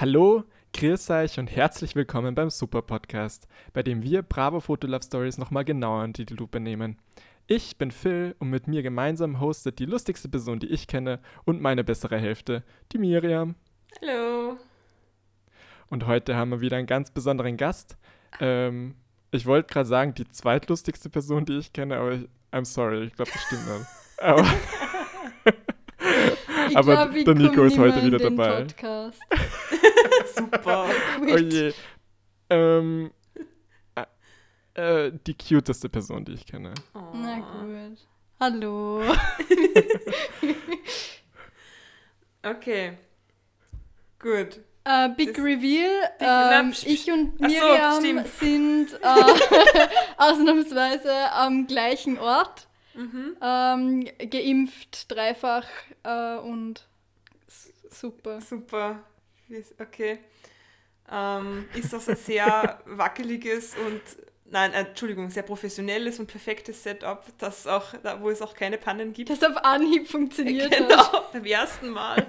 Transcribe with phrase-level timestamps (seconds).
[0.00, 0.44] Hallo,
[0.74, 5.38] grüß euch und herzlich willkommen beim Super Podcast, bei dem wir Bravo Photo Love Stories
[5.38, 7.00] nochmal genauer unter die Lupe nehmen.
[7.48, 11.60] Ich bin Phil und mit mir gemeinsam hostet die lustigste Person, die ich kenne und
[11.60, 13.56] meine bessere Hälfte, die Miriam.
[14.00, 14.56] Hallo.
[15.88, 17.98] Und heute haben wir wieder einen ganz besonderen Gast.
[18.38, 18.94] Ähm,
[19.32, 23.16] ich wollte gerade sagen, die zweitlustigste Person, die ich kenne, aber ich, I'm sorry, ich
[23.16, 23.88] glaube, das stimmt nicht.
[24.20, 24.46] Aber,
[26.70, 28.64] Ich aber glaub, der Nico ist heute wieder dabei.
[28.64, 29.20] Podcast.
[30.36, 30.86] Super.
[31.22, 31.72] Oh je.
[32.50, 33.10] Ähm,
[33.94, 36.74] äh, äh, die cuteste Person, die ich kenne.
[36.94, 37.00] Oh.
[37.14, 37.98] Na gut.
[38.40, 39.02] Hallo.
[42.42, 42.96] Okay.
[44.20, 44.60] Gut.
[44.84, 45.90] Äh, Big Das- Reveal.
[46.20, 48.28] Ähm, ich und so, Miriam stimmt.
[48.38, 52.67] sind äh, ausnahmsweise am gleichen Ort.
[52.98, 53.36] Mhm.
[53.40, 55.66] Ähm, geimpft, dreifach
[56.02, 56.84] äh, und
[57.90, 58.40] super.
[58.40, 59.04] Super.
[59.78, 60.18] Okay.
[61.10, 64.02] Ähm, ist das ein sehr wackeliges und,
[64.46, 68.78] nein, äh, Entschuldigung, sehr professionelles und perfektes Setup, das auch, da, wo es auch keine
[68.78, 69.30] Pannen gibt.
[69.30, 70.88] Das auf Anhieb funktioniert hat.
[70.88, 72.26] Genau, beim ersten Mal.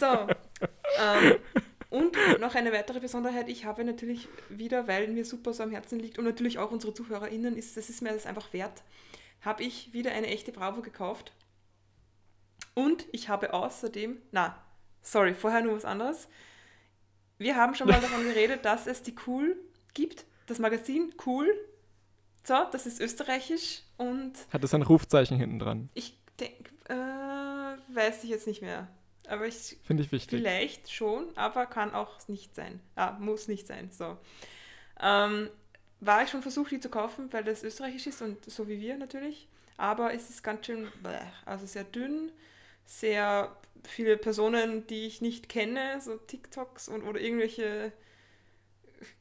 [0.00, 0.06] So.
[0.06, 1.36] Ähm,
[1.90, 6.00] und noch eine weitere Besonderheit, ich habe natürlich wieder, weil mir super so am Herzen
[6.00, 8.82] liegt und natürlich auch unsere ZuhörerInnen, ist, das ist mir das einfach wert,
[9.46, 11.32] habe ich wieder eine echte Bravo gekauft.
[12.74, 14.62] Und ich habe außerdem, na,
[15.00, 16.28] sorry, vorher nur was anderes.
[17.38, 19.56] Wir haben schon mal davon geredet, dass es die Cool
[19.94, 21.48] gibt, das Magazin Cool.
[22.44, 25.88] So, das ist österreichisch und Hat es ein Rufzeichen hinten dran?
[25.94, 26.94] ich denke, äh,
[27.94, 28.88] weiß ich jetzt nicht mehr.
[29.28, 30.38] Aber ich Finde ich wichtig.
[30.38, 32.80] vielleicht schon, aber kann auch nicht sein.
[32.94, 33.90] Ah, muss nicht sein.
[33.90, 34.16] So.
[35.00, 35.50] Ähm,
[36.00, 38.96] war ich schon versucht, die zu kaufen, weil das österreichisch ist und so wie wir
[38.96, 39.48] natürlich.
[39.76, 42.30] Aber es ist ganz schön, bäh, also sehr dünn,
[42.84, 47.92] sehr viele Personen, die ich nicht kenne, so TikToks und oder irgendwelche,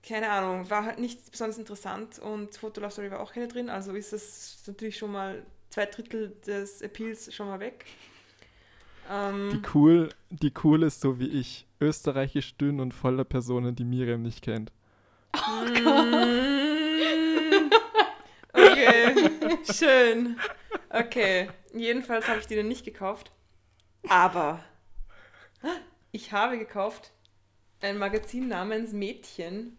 [0.08, 3.94] keine Ahnung, war halt nicht besonders interessant und Fotolove Story war auch keine drin, also
[3.94, 7.86] ist das natürlich schon mal zwei Drittel des Appeals schon mal weg.
[9.12, 11.68] Ähm, Die cool, die cool ist so wie ich.
[11.82, 14.72] Österreichisch dünn und voller Personen, die Miriam nicht kennt.
[16.98, 18.54] Mm.
[18.54, 19.14] Okay,
[19.72, 20.40] schön.
[20.90, 23.32] Okay, jedenfalls habe ich die dann nicht gekauft.
[24.08, 24.64] Aber
[26.12, 27.12] ich habe gekauft
[27.82, 29.78] ein Magazin namens Mädchen.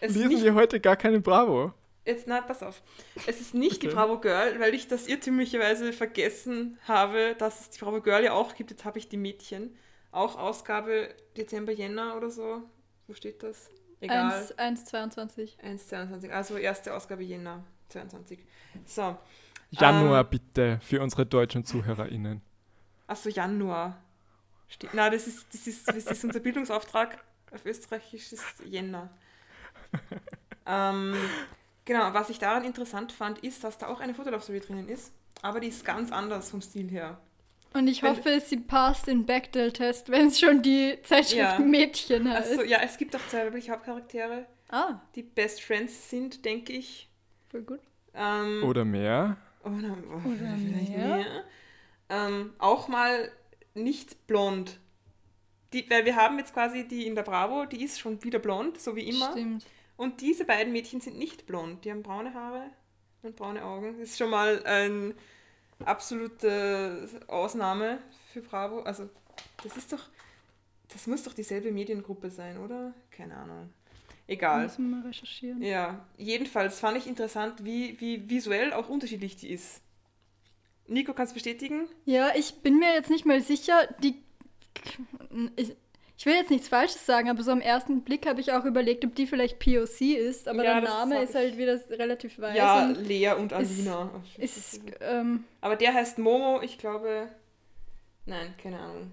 [0.00, 1.72] Es Lesen nicht, wir heute gar keine Bravo.
[2.04, 2.82] jetzt, na, pass auf.
[3.26, 3.96] Es ist nicht die Okay.
[3.96, 8.54] Bravo Girl, weil ich das irrtümlicherweise vergessen habe, dass es die Bravo Girl ja auch
[8.54, 8.70] gibt.
[8.70, 9.76] Jetzt habe ich die Mädchen.
[10.10, 12.62] Auch Ausgabe Dezember, Jänner oder so.
[13.06, 13.68] Wo steht das?
[14.00, 14.48] Egal.
[14.56, 15.58] 1, 1,22.
[15.60, 18.38] 1,22, also erste Ausgabe Jänner 22.
[18.86, 19.16] So,
[19.70, 20.26] Januar Ähm.
[20.30, 22.40] bitte für unsere deutschen ZuhörerInnen.
[23.06, 24.02] achso, Januar.
[24.68, 27.24] Ste Na, das ist, das, ist, das ist unser Bildungsauftrag.
[27.52, 29.08] Auf Österreichisch ist Jänner.
[30.66, 31.14] ähm,
[31.84, 35.12] genau, was ich daran interessant fand, ist, dass da auch eine Fotolove-Story drinnen ist,
[35.42, 37.18] aber die ist ganz anders vom Stil her.
[37.74, 41.58] Und ich Wenn- hoffe, sie passt den Bechdel-Test, wenn es schon die Zeitschrift Ja.
[41.58, 42.50] Mädchen heißt.
[42.52, 47.07] Also ja, es gibt auch zwei weibliche Hauptcharaktere, Ah, die Best Friends sind, denke ich.
[47.50, 47.80] Voll gut.
[48.14, 49.36] Ähm, Oder mehr.
[49.62, 51.16] Oder, Oder vielleicht mehr.
[51.16, 51.44] mehr.
[52.08, 53.30] Ähm, auch mal
[53.74, 54.78] nicht blond.
[55.72, 58.80] Die, weil wir haben jetzt quasi die in der Bravo, die ist schon wieder blond,
[58.80, 59.32] so wie immer.
[59.32, 59.66] Stimmt.
[59.96, 61.84] Und diese beiden Mädchen sind nicht blond.
[61.84, 62.70] Die haben braune Haare
[63.22, 63.98] und braune Augen.
[63.98, 65.14] Das ist schon mal eine
[65.84, 67.98] absolute Ausnahme
[68.32, 68.80] für Bravo.
[68.80, 69.08] Also,
[69.62, 70.08] das ist doch.
[70.90, 72.94] Das muss doch dieselbe Mediengruppe sein, oder?
[73.10, 73.70] Keine Ahnung.
[74.28, 74.64] Egal.
[74.64, 75.60] Müssen wir mal recherchieren.
[75.62, 79.80] Ja, jedenfalls fand ich interessant, wie, wie visuell auch unterschiedlich die ist.
[80.86, 81.88] Nico, kannst du bestätigen?
[82.04, 84.14] Ja, ich bin mir jetzt nicht mal sicher, die.
[85.56, 85.74] Ich,
[86.16, 89.04] ich will jetzt nichts Falsches sagen, aber so am ersten Blick habe ich auch überlegt,
[89.04, 92.56] ob die vielleicht POC ist, aber Ja, der Name ist halt wieder relativ weiß.
[92.56, 94.10] ja, und Lea und Alina.
[94.38, 97.28] ist, ähm, Aber der heißt Momo, ich glaube.
[98.26, 99.10] Nein, keine Ahnung.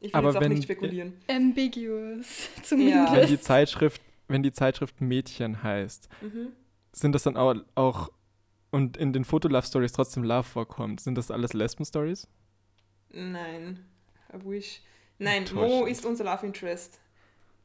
[0.00, 1.12] Ich will Aber jetzt auch wenn- nicht spekulieren.
[1.28, 3.30] ambiguous, Wenn zumindest.
[3.30, 6.48] die Zeitschrift, wenn die Zeitschrift Mädchen heißt, Mhm.
[6.92, 8.10] sind das dann auch, auch
[8.70, 12.26] und in den Fotolove-Stories trotzdem Love vorkommt, sind das alles Lesben-Stories?
[13.10, 13.84] Nein,
[14.32, 14.80] I wish.
[15.18, 15.44] Nein.
[15.54, 16.98] Momo ist unser Love Interest.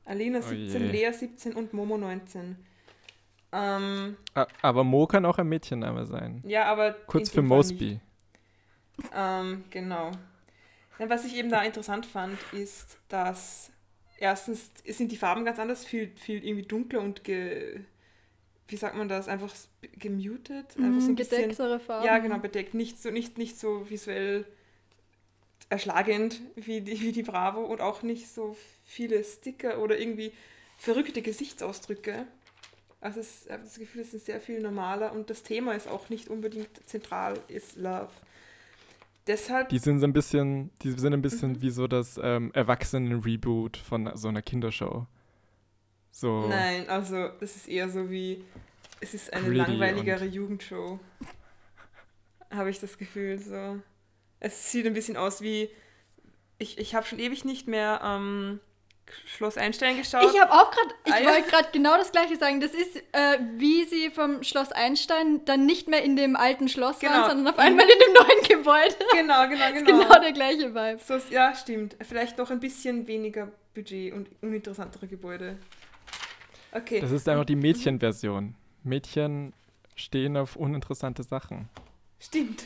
[0.05, 0.91] Alina Oh 17, je.
[0.91, 2.57] Lea 17 und Momo 19.
[3.53, 4.17] Ähm,
[4.61, 6.43] Aber Mo kann auch ein Mädchenname sein.
[6.45, 6.91] ja, aber.
[6.91, 7.41] Kurz für.
[7.41, 7.99] Mosby.
[9.13, 10.11] Ähm, genau.
[10.99, 13.71] Was ich eben da interessant fand, ist, dass
[14.17, 17.81] erstens sind die Farben ganz anders, viel, viel irgendwie dunkler und ge,
[18.67, 19.53] wie sagt man das, einfach
[19.99, 22.05] gemutet, einfach so Mm, ein bisschen, gedecktere Farben.
[22.05, 24.45] ja genau, bedeckt, nicht so, nicht, nicht so visuell
[25.69, 28.55] erschlagend wie die, wie die Bravo und auch nicht so
[28.85, 30.31] viele Sticker oder irgendwie
[30.77, 32.25] verrückte Gesichtsausdrücke.
[33.01, 36.09] Also ich habe das Gefühl, es ist sehr viel normaler und das Thema ist auch
[36.09, 38.09] nicht unbedingt zentral, ist Love.
[39.27, 41.61] Deshalb, Die sind so ein bisschen, die sind ein bisschen Mhm.
[41.61, 45.05] wie so das ähm, Erwachsenen-Reboot von so einer Kindershow.
[46.11, 46.47] So.
[46.47, 48.43] nein, also das ist eher so wie,
[49.01, 50.99] es ist eine langweiligere Jugendshow.
[52.49, 53.79] Habe ich das Gefühl so.
[54.39, 55.69] Es sieht ein bisschen aus wie,
[56.57, 58.59] ich, ich habe schon ewig nicht mehr ähm,
[59.25, 60.31] Schloss Einstein geschaut.
[60.33, 61.29] Ich habe auch gerade, ich Ah, ja.
[61.29, 62.59] wollte gerade genau das gleiche sagen.
[62.59, 66.99] Das ist, äh, wie sie vom Schloss Einstein dann nicht mehr in dem alten Schloss
[66.99, 67.13] Genau.
[67.13, 68.95] waren, sondern auf einmal in dem neuen Gebäude.
[69.13, 70.03] genau, genau, Das ist genau.
[70.07, 70.99] genau der gleiche Vibe.
[71.05, 71.95] So, ja, stimmt.
[72.07, 75.57] Vielleicht noch ein bisschen weniger Budget und uninteressantere Gebäude.
[76.71, 76.99] Okay.
[76.99, 78.55] Das ist einfach die Mädchenversion.
[78.83, 79.53] Mädchen
[79.95, 81.69] stehen auf uninteressante Sachen.
[82.19, 82.63] Stimmt.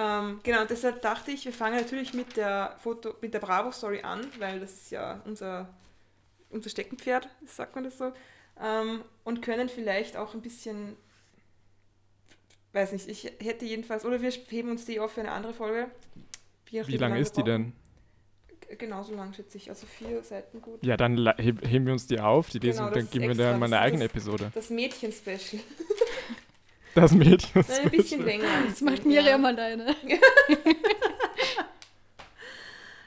[0.00, 4.26] Ähm, genau, deshalb dachte ich, wir fangen natürlich mit der Foto, mit der Bravo-Story an,
[4.38, 5.68] weil das ist ja unser,
[6.48, 8.12] unser Steckenpferd, sagt man das so.
[8.62, 10.96] Ähm, und können vielleicht auch ein bisschen,
[12.72, 15.90] weiß nicht, ich hätte jedenfalls, oder wir heben uns die auf für eine andere Folge.
[16.70, 17.72] Wie lang wir ist die denn?
[18.78, 19.68] Genauso lang, schätze ich.
[19.68, 20.84] Also vier Seiten gut.
[20.84, 23.58] Ja, dann heben wir uns die auf, die lesen, Genau, das dann geben wir dann
[23.58, 24.50] mal eine eigene das- Episode.
[24.54, 25.60] Das Mädchen-Special.
[26.94, 27.64] Das Mädchen.
[27.68, 28.46] Nein, ein bisschen länger.
[28.68, 29.94] Das macht Miriam alleine.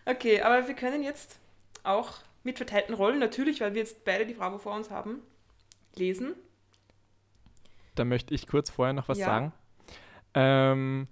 [0.05, 1.39] Okay, aber wir können jetzt
[1.83, 5.19] auch mit verteilten Rollen, natürlich, weil wir jetzt beide die Bravo vor uns haben,
[5.95, 6.33] lesen.
[7.95, 9.25] Da möchte ich kurz vorher noch was Ja.
[9.25, 9.53] sagen.
[10.33, 11.07] Ähm,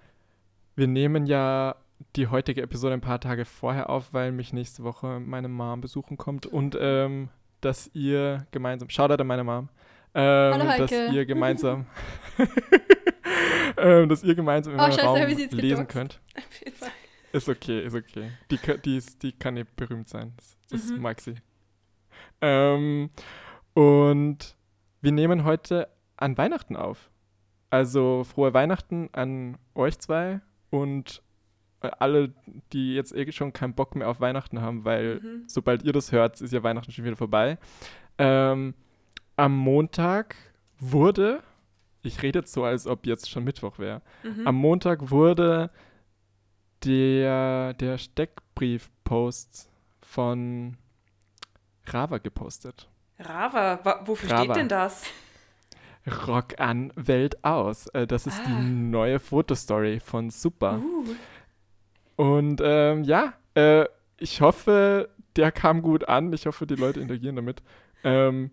[0.76, 1.76] wir nehmen ja
[2.16, 6.18] die heutige Episode ein paar Tage vorher auf, weil mich nächste Woche meine Mom besuchen
[6.18, 7.30] kommt und ähm,
[7.62, 9.70] dass ihr gemeinsam, Shoutout an meine Mom,
[10.14, 11.86] ähm, dass ihr gemeinsam,
[13.78, 15.90] ähm, dass ihr gemeinsam im Oh, scheiße, Raum lesen gedoxt?
[15.90, 16.22] könnt.
[17.34, 18.30] Ist okay, ist okay.
[18.52, 20.34] Die, die, ist, die kann nicht berühmt sein.
[20.70, 21.00] Das, Mhm.
[21.02, 21.36] mag sie.
[22.42, 23.10] Ähm,
[23.74, 24.58] und
[25.00, 25.88] wir nehmen heute
[26.18, 27.10] an Weihnachten auf.
[27.70, 30.42] Also frohe Weihnachten an euch zwei
[30.72, 31.22] und
[31.80, 32.34] alle,
[32.74, 35.44] die jetzt eh schon keinen Bock mehr auf Weihnachten haben, weil Mhm.
[35.48, 37.58] sobald ihr das hört, ist ja Weihnachten schon wieder vorbei.
[38.18, 38.74] Ähm,
[39.42, 40.36] am Montag
[40.80, 41.42] wurde,
[42.04, 44.48] ich rede jetzt so, als ob jetzt schon Mittwoch wäre, Mhm.
[44.48, 45.70] am Montag wurde
[46.86, 49.70] der, der Steckbrief-Post
[50.02, 50.78] von
[51.86, 52.88] Rava gepostet.
[53.20, 54.44] Rava, wofür Rava.
[54.44, 55.04] steht denn das?
[56.28, 57.88] Rock an, Welt aus.
[57.88, 58.48] Äh, das ist Ah.
[58.48, 60.80] die neue Fotostory von Super.
[60.80, 61.06] Uh,
[62.16, 63.86] Und ähm, ja, äh,
[64.18, 66.34] ich hoffe, der kam gut an.
[66.34, 67.62] Ich hoffe, die Leute interagieren damit.
[68.04, 68.50] Ähm,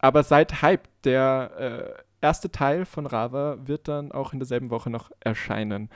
[0.00, 0.90] aber seid hyped.
[1.04, 5.88] Der äh, erste Teil von Rava wird dann auch in derselben Woche noch erscheinen.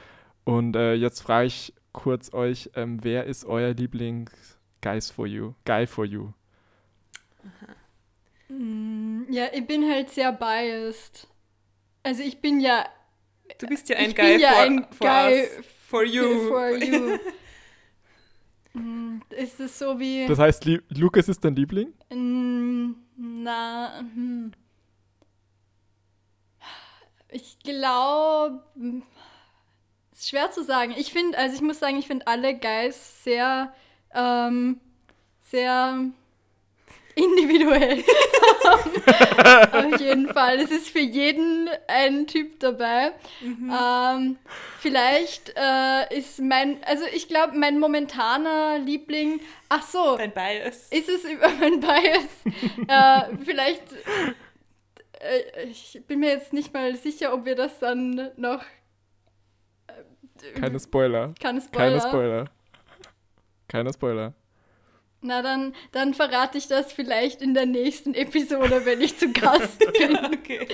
[0.44, 5.52] Und äh, jetzt frage ich kurz euch, ähm, wer ist euer Lieblings-Guys for you?
[5.66, 6.32] Guy for you?
[8.48, 11.26] Mm, Ja, ich bin halt sehr biased.
[12.02, 12.84] Also ich bin ja
[13.58, 15.48] du bist ja ein ich Guy bin ja for, ein for Guy.
[15.88, 16.48] For you.
[16.48, 17.18] for you.
[18.76, 20.26] Mm, Ist es so wie...
[20.26, 21.92] Das heißt, Li Lukas ist dein Liebling?
[22.12, 24.52] Mm, Na, hm.
[27.30, 28.62] Ich glaube,
[30.12, 30.94] ist schwer zu sagen.
[30.96, 33.72] Ich finde, also ich muss sagen, ich finde alle Guys sehr,
[34.14, 34.80] ähm,
[35.40, 36.10] sehr
[37.14, 38.02] individuell.
[39.72, 40.58] Auf jeden Fall.
[40.60, 43.12] Es ist für jeden ein Typ dabei.
[43.42, 44.36] Ähm,
[44.78, 50.88] vielleicht äh, ist mein, also ich glaube, mein momentaner Liebling, ach so, Dein Bias.
[50.90, 52.28] ist es über mein Bias?
[52.88, 53.82] äh, vielleicht,
[55.20, 58.62] äh, ich bin mir jetzt nicht mal sicher, ob wir das dann noch.
[59.86, 61.34] Äh, Keine Spoiler.
[61.40, 61.88] keine Spoiler.
[61.88, 62.44] Keine Spoiler.
[63.68, 64.34] Keine Spoiler.
[65.24, 69.78] Na, dann, dann verrate ich das vielleicht in der nächsten Episode, wenn ich zu Gast
[69.98, 70.16] bin.
[70.16, 70.68] okay.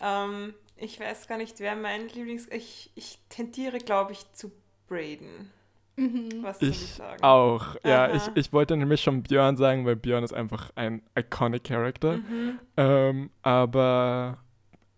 [0.00, 2.48] Ähm, ich weiß gar nicht, wer mein Lieblings...
[2.50, 4.50] Ich, ich tendiere, glaube ich, zu
[4.88, 5.50] Braden.
[5.96, 6.28] Mhm.
[6.42, 7.22] Was soll ich Ich sagen?
[7.22, 7.76] auch.
[7.84, 8.14] Ja, Aha.
[8.16, 12.18] ich, ich wollte nämlich schon Björn sagen, weil Björn ist einfach ein iconic Character.
[12.18, 12.58] Mhm.
[12.76, 14.38] Ähm, aber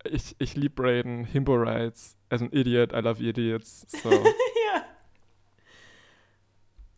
[0.03, 3.85] ich, ich liebe Raiden, Himbo Rides, as an idiot, I love idiots.
[4.01, 4.09] So.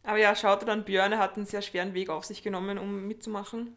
[0.03, 3.75] Aber ja, schaut dann, Björn hat einen sehr schweren Weg auf sich genommen, um mitzumachen.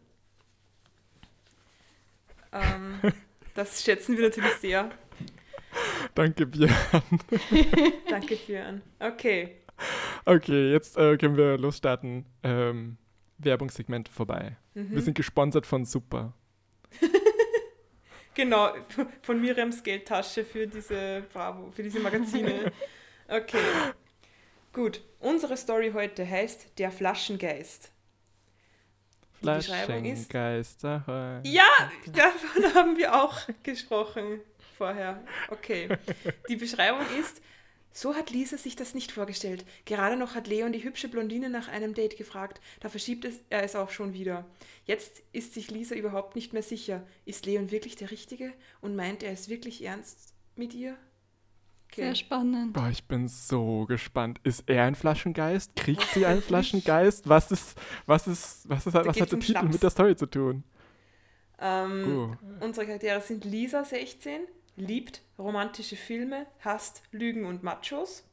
[2.52, 3.00] Ähm,
[3.54, 4.90] das schätzen wir natürlich sehr.
[6.14, 6.74] Danke, Björn.
[8.08, 8.82] Danke, Björn.
[9.00, 9.56] Okay.
[10.24, 12.24] Okay, jetzt äh, können wir losstarten.
[12.42, 12.96] Ähm,
[13.38, 14.56] Werbungssegment vorbei.
[14.74, 14.92] Mhm.
[14.92, 16.32] Wir sind gesponsert von Super.
[18.36, 18.72] Genau,
[19.22, 22.72] von Miriams Geldtasche für diese Bravo, für diese Magazine.
[23.28, 23.58] Okay.
[24.74, 27.92] Gut, unsere Story heute heißt Der Flaschengeist.
[29.40, 30.28] Die Beschreibung ist.
[30.28, 30.82] Flaschengeist.
[31.44, 31.68] Ja,
[32.12, 34.40] davon haben wir auch gesprochen
[34.76, 35.22] vorher.
[35.48, 35.96] Okay.
[36.48, 37.40] Die Beschreibung ist,
[37.92, 39.64] so hat Lisa sich das nicht vorgestellt.
[39.84, 42.60] Gerade noch hat Leon die hübsche Blondine nach einem Date gefragt.
[42.80, 44.44] Da verschiebt es, er es auch schon wieder.
[44.86, 47.06] Jetzt ist sich Lisa überhaupt nicht mehr sicher.
[47.26, 48.52] Ist Leon wirklich der Richtige?
[48.80, 50.96] Und meint er es wirklich ernst mit ihr?
[51.96, 52.72] Sehr spannend.
[52.72, 54.40] Boah, ich bin so gespannt.
[54.44, 55.74] Ist er ein Flaschengeist?
[55.76, 57.28] Kriegt sie einen Flaschengeist?
[57.28, 59.72] Was ist, was ist, was ist, was geht's hat der Titel Schnaps.
[59.72, 60.64] mit der Story zu tun?
[61.60, 62.04] Ähm,
[62.60, 62.64] Oh.
[62.64, 64.42] Unsere Charaktere sind Lisa, 16,
[64.76, 68.24] liebt romantische Filme, hasst Lügen und Machos.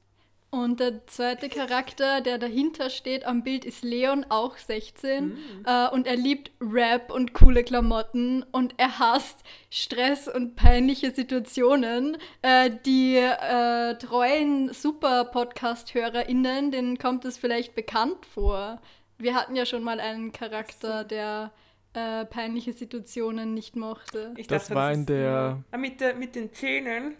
[0.54, 5.28] Und der zweite Charakter, der dahinter steht am Bild, ist Leon, auch 16.
[5.28, 5.38] Mhm.
[5.66, 8.44] Äh, und er liebt Rap und coole Klamotten.
[8.52, 12.18] Und er hasst Stress und peinliche Situationen.
[12.42, 18.82] Äh, die äh, treuen Super-Podcast-HörerInnen, denen kommt es vielleicht bekannt vor.
[19.18, 21.54] Wir hatten ja schon mal einen Charakter, der
[21.94, 24.34] äh, peinliche Situationen nicht mochte.
[24.38, 27.16] Ich Das war in ist der- Ah, mit, der, mit den Zähnen.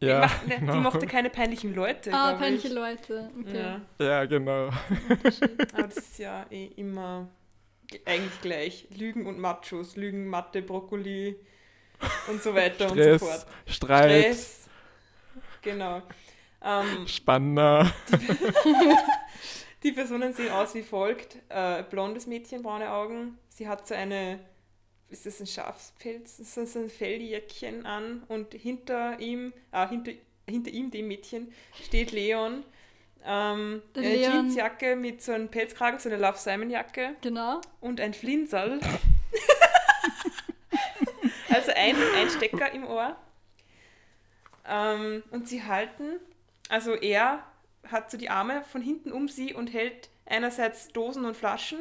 [0.00, 0.72] Ja, die, macht, ne, genau.
[0.72, 2.12] die mochte keine peinlichen Leute.
[2.12, 2.74] Ah, peinliche ich.
[2.74, 3.30] Leute.
[3.40, 3.76] Okay.
[3.98, 4.66] Ja, Ja, genau.
[5.72, 7.28] aber das ist ja eh immer
[8.04, 8.88] eigentlich gleich.
[8.96, 11.36] Lügen und Machos, Lügen, Mathe, Brokkoli
[12.28, 13.46] und so weiter und so Stress, fort.
[13.66, 14.68] Streit, Stress.
[15.62, 16.02] Genau.
[16.62, 17.92] Ähm, Spanner.
[19.84, 21.36] Die Personen sehen aus wie folgt.
[21.50, 23.38] Äh, blondes Mädchen, braune Augen.
[23.50, 24.40] Sie hat so eine,
[25.10, 26.38] ist das ein Schafspelz?
[26.38, 30.12] Das ist so ein Felljäckchen an und hinter ihm, ah, hinter,
[30.48, 32.64] hinter ihm, dem Mädchen, steht Leon.
[33.26, 37.60] Ähm, eine Leon- Jeansjacke mit so einem Pelzkragen, so eine Love Simon Jacke Genau.
[37.80, 38.80] und ein Flinsal.
[41.50, 43.16] also ein, ein Stecker im Ohr.
[44.66, 46.18] Ähm, und sie halten,
[46.70, 47.44] also er
[47.90, 51.78] hat so die Arme von hinten um sie und hält einerseits Dosen und Flaschen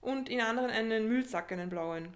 [0.00, 2.08] und in anderen einen Müllsack, einen blauen.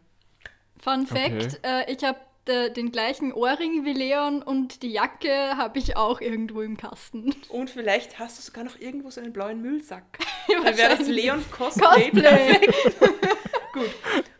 [0.78, 1.40] Fun Okay.
[1.40, 5.96] Fact: äh, Ich habe äh, den gleichen Ohrring wie Leon und die Jacke habe ich
[5.96, 7.34] auch irgendwo im Kasten.
[7.48, 10.18] Und vielleicht hast du sogar noch irgendwo so einen blauen Müllsack.
[10.48, 11.08] Dann wäre das.
[11.08, 12.10] Leon Cosplay.
[12.10, 12.60] Cosplay.
[13.72, 13.90] Gut.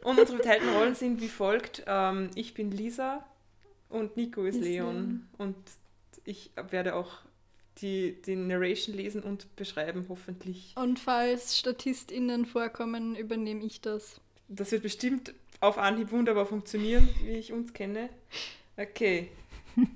[0.05, 1.83] Und unsere verteilten Rollen sind wie folgt.
[1.87, 3.25] Ähm, ich bin Lisa
[3.89, 5.29] und Nico ist Ist Leon.
[5.39, 5.57] Und
[6.25, 7.23] ich werde auch
[7.78, 10.75] die, die Narration lesen und beschreiben, hoffentlich.
[10.76, 14.21] Und falls StatistInnen vorkommen, übernehme ich das.
[14.49, 18.11] Das wird bestimmt auf Anhieb wunderbar funktionieren, wie ich uns kenne.
[18.76, 19.31] Okay.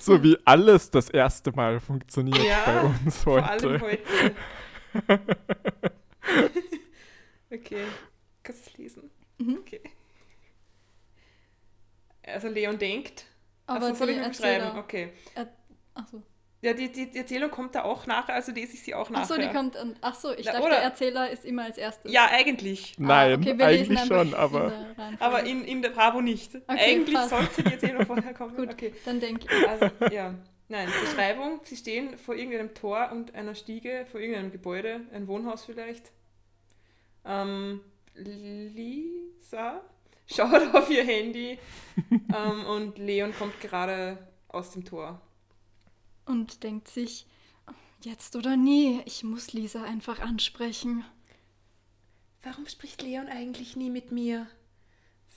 [0.00, 4.02] So wie alles das erste Mal funktioniert Ja, bei uns Vor allem heute.
[4.94, 5.20] heute.
[7.52, 7.84] okay.
[8.42, 9.10] Kannst du es lesen?
[9.38, 9.58] Mhm.
[9.60, 9.80] Okay.
[12.24, 13.26] Also Leon denkt.
[13.66, 14.78] Aber Achso, soll ich beschreiben?
[14.78, 15.12] Okay.
[15.94, 16.22] Achso.
[16.60, 19.22] Ja, die, die, die Erzählung kommt da auch nachher, also lese ich sie auch nachher.
[19.22, 19.94] Achso, die kommt an.
[20.00, 22.12] Achso, ich Na, dachte, oder- der Erzähler ist immer als erstes.
[22.12, 22.94] Ja, eigentlich.
[22.98, 25.16] Nein, Ah, okay, wir lesen eigentlich schon, in aber Reihenfolge.
[25.20, 26.50] Aber in, in der Bravo nicht.
[26.66, 27.30] eigentlich passt.
[27.30, 28.56] sollte die Erzählung vorher kommen.
[28.56, 28.70] Gut.
[28.72, 28.92] Okay.
[29.04, 29.68] Dann denke ich.
[29.68, 30.34] Also, ja.
[30.70, 31.60] Nein, Beschreibung.
[31.62, 36.10] Sie stehen vor irgendeinem Tor und einer Stiege, vor irgendeinem Gebäude, ein Wohnhaus vielleicht.
[37.24, 37.80] Ähm,
[38.16, 39.80] Lisa
[40.26, 41.58] schaut auf ihr Handy
[42.10, 45.20] ähm, und Leon kommt gerade aus dem Tor.
[46.28, 47.26] Und denkt sich,
[48.02, 51.02] jetzt oder nie, ich muss Lisa einfach ansprechen.
[52.42, 54.46] Warum spricht Leon eigentlich nie mit mir?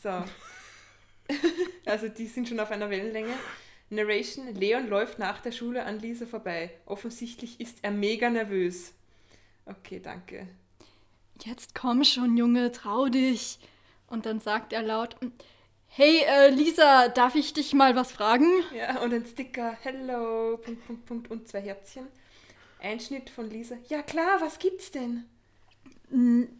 [0.03, 0.23] So.
[1.85, 3.33] also die sind schon auf einer Wellenlänge.
[3.89, 6.77] Narration, Leon läuft nach der Schule an Lisa vorbei.
[6.85, 8.93] Offensichtlich ist er mega nervös.
[9.65, 10.45] Okay, danke.
[11.45, 13.59] Jetzt komm schon, Junge, trau dich.
[14.07, 15.15] Und dann sagt er laut,
[15.93, 18.47] hey, äh, Lisa, darf ich dich mal was fragen?
[18.73, 22.07] Ja, und ein Sticker, hello, Punkt, Punkt, Punkt und zwei Herzchen.
[22.81, 23.75] Einschnitt von Lisa.
[23.89, 25.25] Ja klar, was gibt's denn?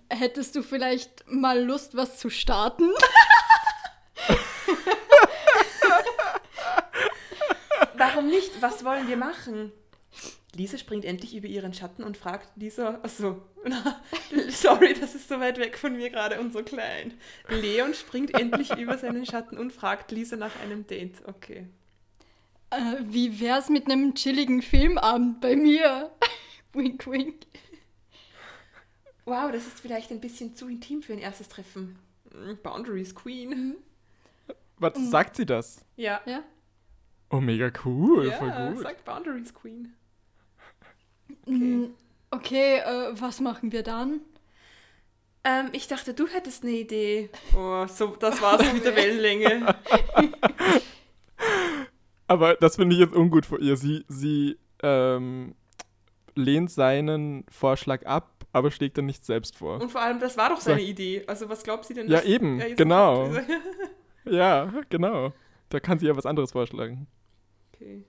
[0.10, 2.90] Hättest du vielleicht mal Lust, was zu starten?
[7.96, 8.62] Warum nicht?
[8.62, 9.72] Was wollen wir machen?
[10.56, 13.42] Lisa springt endlich über ihren Schatten und fragt Lisa, achso,
[14.50, 17.14] sorry, das ist so weit weg von mir gerade und so klein.
[17.48, 21.26] Leon springt endlich über seinen Schatten und fragt Lisa nach einem Date.
[21.26, 21.68] Okay.
[22.70, 26.12] Äh, wie wär's mit einem chilligen Filmabend bei mir?
[26.74, 27.46] wink, wink.
[29.24, 31.98] Wow, das ist vielleicht ein bisschen zu intim für ein erstes Treffen.
[32.34, 33.78] Mm, Boundaries Queen.
[34.78, 35.86] Was sagt sie das?
[35.96, 36.22] Ja.
[36.26, 36.44] Ja?
[37.30, 38.84] Oh, mega cool, ja, voll gut.
[38.84, 39.94] sagt Boundaries Queen.
[41.46, 41.86] Mm,
[42.34, 44.22] Okay, äh, was machen wir dann?
[45.44, 47.30] Ähm, ich dachte, du hättest eine Idee.
[47.58, 49.76] Oh, so, das war's mit der Wellenlänge.
[52.28, 53.76] Aber das finde ich jetzt ungut vor ihr.
[53.76, 55.56] Sie, sie ähm,
[56.36, 59.82] lehnt seinen Vorschlag ab, aber schlägt dann nicht selbst vor.
[59.82, 61.24] Und vor allem, das war doch seine Idee.
[61.28, 62.10] Also was glaubt sie denn?
[62.10, 63.30] Ja, eben, jetzt genau.
[64.24, 65.34] Ja, genau.
[65.70, 67.08] Da kann sie ja was anderes vorschlagen.
[67.74, 68.04] Okay.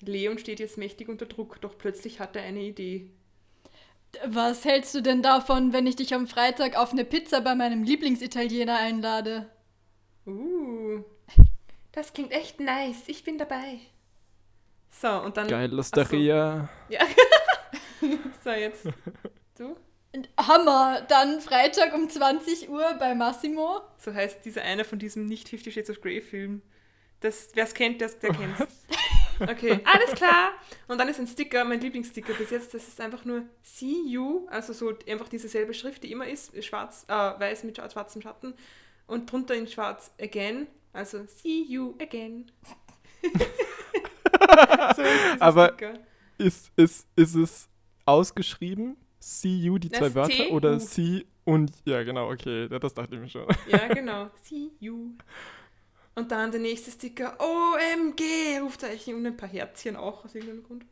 [0.00, 3.10] Leon steht jetzt mächtig unter Druck, doch plötzlich hat er eine Idee.
[4.26, 7.82] Was hältst du denn davon, wenn ich dich am Freitag auf eine Pizza bei meinem
[7.82, 9.50] Lieblingsitaliener einlade?
[10.26, 11.02] Uh,
[11.92, 13.02] das klingt echt nice.
[13.06, 13.78] Ich bin dabei.
[14.90, 15.48] So, und dann.
[15.48, 15.76] Geil, Ach so.
[15.76, 16.68] Losteria.
[16.88, 17.00] Ja.
[18.44, 18.86] so, jetzt.
[19.56, 19.76] Du?
[20.38, 21.02] Hammer!
[21.08, 23.80] Dann Freitag um 20 Uhr bei Massimo.
[23.98, 26.62] So heißt dieser eine von diesem nicht Fifty Shades of Grey Film.
[27.20, 28.56] Das, wer es kennt, der, der kennt
[29.40, 30.52] Okay, alles klar.
[30.88, 34.46] Und dann ist ein Sticker, mein Lieblingssticker bis jetzt, das ist einfach nur See You,
[34.48, 38.54] also so einfach dieselbe Schrift, die immer ist, schwarz, äh, weiß mit schwa- schwarzem Schatten
[39.06, 42.50] und drunter in schwarz Again, also See You Again.
[44.96, 45.94] so ist Aber- Sticker.
[46.40, 47.68] Ist, ist, ist es
[48.04, 48.96] ausgeschrieben?
[49.18, 50.50] See you, die Das zwei ist Wörter?
[50.52, 51.72] Oder see und.
[51.84, 52.68] Ja, genau, okay.
[52.68, 53.44] Das dachte ich mir schon.
[53.66, 54.30] Ja, genau.
[54.44, 55.14] See You.
[56.18, 60.84] Und dann der nächste Sticker, OMG, Rufzeichen und ein paar Herzchen auch aus irgendeinem Grund.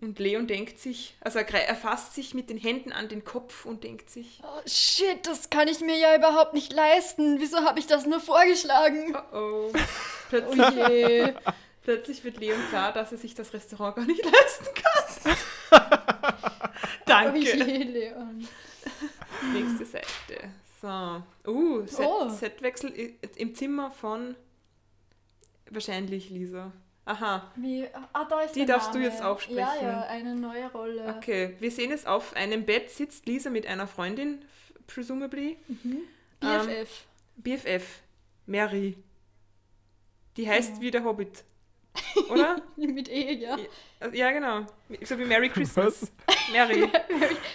[0.00, 3.84] Und Leon denkt sich, also er, fasst sich mit den Händen an den Kopf und
[3.84, 7.38] denkt sich, Oh, shit, das kann ich mir ja überhaupt nicht leisten.
[7.38, 9.14] Wieso habe ich das nur vorgeschlagen?
[9.32, 9.72] oh oh.
[9.76, 11.34] Oh Plötzlich, je.
[11.82, 15.36] plötzlich wird Leon klar, dass er sich das Restaurant gar nicht leisten kann.
[17.02, 17.40] Oh Danke.
[17.40, 18.48] je, Leon.
[19.52, 20.50] Nächste Seite.
[20.80, 21.22] So.
[21.46, 22.28] Uh, Set, Oh.
[22.28, 22.92] Setwechsel
[23.36, 24.34] im Zimmer von
[25.70, 26.72] wahrscheinlich Lisa.
[27.04, 27.50] Aha.
[27.56, 29.10] Wie, ah, da ist Die darfst du Name.
[29.10, 29.58] jetzt auch sprechen.
[29.58, 31.14] Ja, ja, eine neue Rolle.
[31.16, 35.56] Okay, wir sehen es auf einem Bett sitzt Lisa mit einer Freundin, f- presumably.
[36.40, 37.04] BFF.
[37.36, 38.00] BFF,
[38.46, 38.96] Mary.
[40.36, 41.44] Die heißt wie der Hobbit.
[42.30, 42.62] Oder?
[42.76, 43.56] Mit E, ja.
[43.98, 44.64] Also, ja, genau.
[45.02, 46.12] So wie Merry Christmas.
[46.52, 46.88] Mary.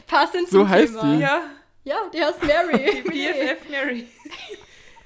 [0.08, 1.15] Passend So zum heißt Thema.
[1.15, 1.22] die?
[1.22, 1.41] Ja,
[1.86, 3.04] Ja, die heißt Mary.
[3.04, 4.08] die BFF Mary.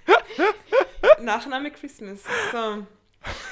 [1.21, 2.21] Nachname Christmas.
[2.51, 2.85] So.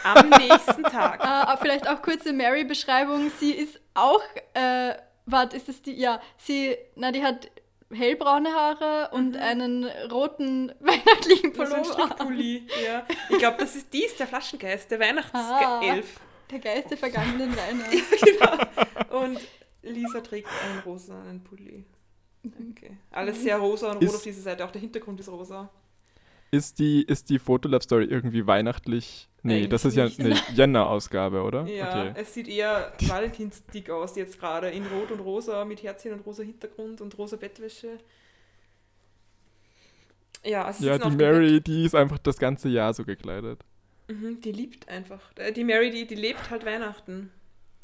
[0.03, 1.21] Am nächsten Tag.
[1.23, 3.29] Äh, vielleicht auch kurze Mary-Beschreibung.
[3.39, 4.21] Sie ist auch,
[4.53, 4.93] äh,
[5.25, 7.51] warte, ist es die, ja, sie, na, die hat
[7.93, 11.93] hellbraune Haare und einen roten weihnachtlichen Das ist ein Pullover.
[12.05, 12.67] Strickpulli.
[12.85, 13.05] Ja.
[13.29, 15.01] Ich glaube, das ist die ist der Flaschengeist, der Ah.
[15.01, 16.19] Weihnachtself.
[16.49, 17.91] Der Geist der vergangenen Weihnacht.
[18.23, 19.19] genau.
[19.21, 19.39] Und
[19.83, 21.85] Lisa trägt einen rosanen Pulli.
[22.45, 22.97] Okay.
[23.11, 24.65] Alles sehr rosa und rot Ist- auf dieser Seite.
[24.65, 25.69] Auch der Hintergrund ist rosa.
[26.49, 29.27] Ist die, ist die Fotolab-Story irgendwie weihnachtlich?
[29.43, 31.65] Nee, das ist Eigentlich ja eine Jänner-Ausgabe, oder?
[31.67, 32.13] Ja, Okay.
[32.21, 34.69] es sieht eher Valentinsdick aus jetzt gerade.
[34.69, 37.97] In rot und rosa mit Herzchen und rosa Hintergrund und rosa Bettwäsche.
[40.45, 43.59] Ja, also Ja, die Mary, die ist einfach das ganze Jahr so gekleidet.
[44.07, 44.17] Bett.
[44.17, 45.19] Mhm, die liebt einfach.
[45.35, 47.29] Äh, Die Mary, die, die lebt halt Weihnachten.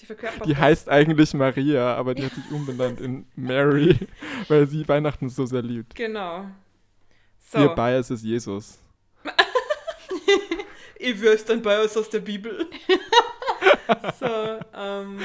[0.03, 3.97] Die verkörpert Die heißt eigentlich Maria, aber die hat sich umbenannt in Mary,
[4.49, 5.95] weil sie Weihnachten so sehr liebt.
[5.95, 6.45] Genau.
[7.39, 7.59] So.
[7.59, 8.79] Hierbei ist es Jesus.
[11.05, 12.65] Ich wüsste dann bei uns aus der Bibel.
[14.19, 15.19] so, ähm,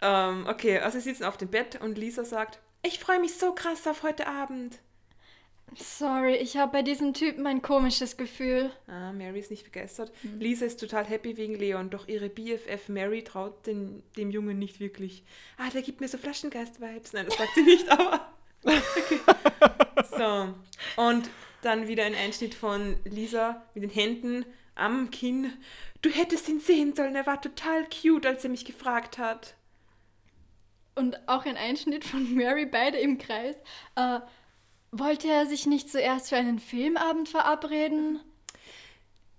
[0.00, 3.52] ähm, okay, also sie sitzen auf dem Bett und Lisa sagt, ich freue mich so
[3.54, 4.80] krass auf heute Abend.
[5.76, 8.70] Sorry, ich habe bei diesem Typen ein komisches Gefühl.
[8.86, 10.12] Ah, Mary ist nicht begeistert.
[10.38, 14.80] Lisa ist total happy wegen Leon, doch ihre BFF Mary traut den, dem Jungen nicht
[14.80, 15.22] wirklich.
[15.58, 17.12] Ah, der gibt mir so Flaschengeist-Vibes.
[17.12, 18.32] Nein, das sagt sie nicht, aber...
[18.62, 19.20] Okay.
[20.16, 20.54] So,
[21.02, 21.30] und
[21.62, 25.52] dann wieder ein Einschnitt von Lisa mit den Händen am Kinn.
[26.02, 29.54] Du hättest ihn sehen sollen, er war total cute, als er mich gefragt hat.
[30.94, 33.56] Und auch ein Einschnitt von Mary, beide im Kreis.
[33.94, 34.20] Äh,
[34.92, 38.20] wollte er sich nicht zuerst für einen Filmabend verabreden?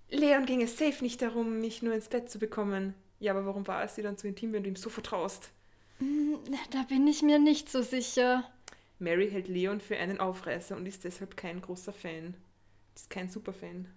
[0.08, 2.94] Leon ging es safe nicht darum, mich nur ins Bett zu bekommen.
[3.20, 5.50] Ja, aber warum war es dir dann so intim, wenn du ihm so vertraust?
[5.98, 6.38] Hm,
[6.70, 8.50] Da bin ich mir nicht so sicher.
[8.98, 12.34] Mary hält Leon für einen Aufreißer und ist deshalb kein großer Fan.
[12.94, 13.88] Ist kein Superfan.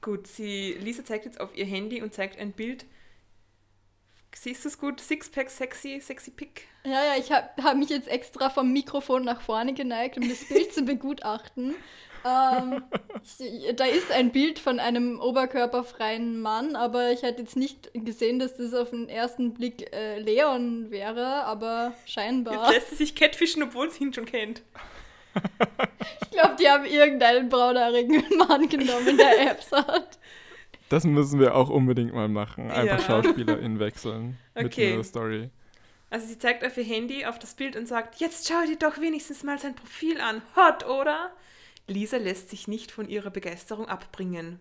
[0.00, 2.86] Gut, sie, Lisa zeigt jetzt auf ihr Handy und zeigt ein Bild.
[4.40, 5.00] Siehst du es gut?
[5.00, 6.68] Sixpack, sexy, sexy Pick.
[6.84, 10.44] Ja, ja, ich habe hab mich jetzt extra vom Mikrofon nach vorne geneigt, um das
[10.44, 11.74] Bild zu begutachten.
[12.24, 12.84] Ähm,
[13.40, 18.38] ich, da ist ein Bild von einem oberkörperfreien Mann, aber ich hätte jetzt nicht gesehen,
[18.38, 22.70] dass das auf den ersten Blick äh, Leon wäre, aber Jetzt scheinbar.
[22.70, 24.62] lässt sie sich catfischen, obwohl sie ihn schon kennt.
[26.22, 30.18] Ich glaube, die haben irgendeinen braunhaarigen Mann genommen, der Apps hat.
[30.88, 32.70] Das müssen wir auch unbedingt mal machen.
[32.70, 33.22] Einfach Ja.
[33.22, 34.92] SchauspielerInnen wechseln mit Okay.
[34.94, 35.50] einer Story.
[36.10, 38.98] Also sie zeigt auf ihr Handy auf das Bild und sagt, jetzt schau dir doch
[38.98, 40.40] wenigstens mal sein Profil an.
[40.56, 41.30] Hot, oder?
[41.86, 44.58] Lisa lässt sich nicht von ihrer Begeisterung abbringen.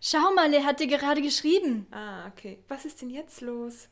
[0.00, 1.86] Schau mal, er hat dir gerade geschrieben.
[1.90, 2.58] Ah, okay.
[2.68, 3.88] Was ist denn jetzt los?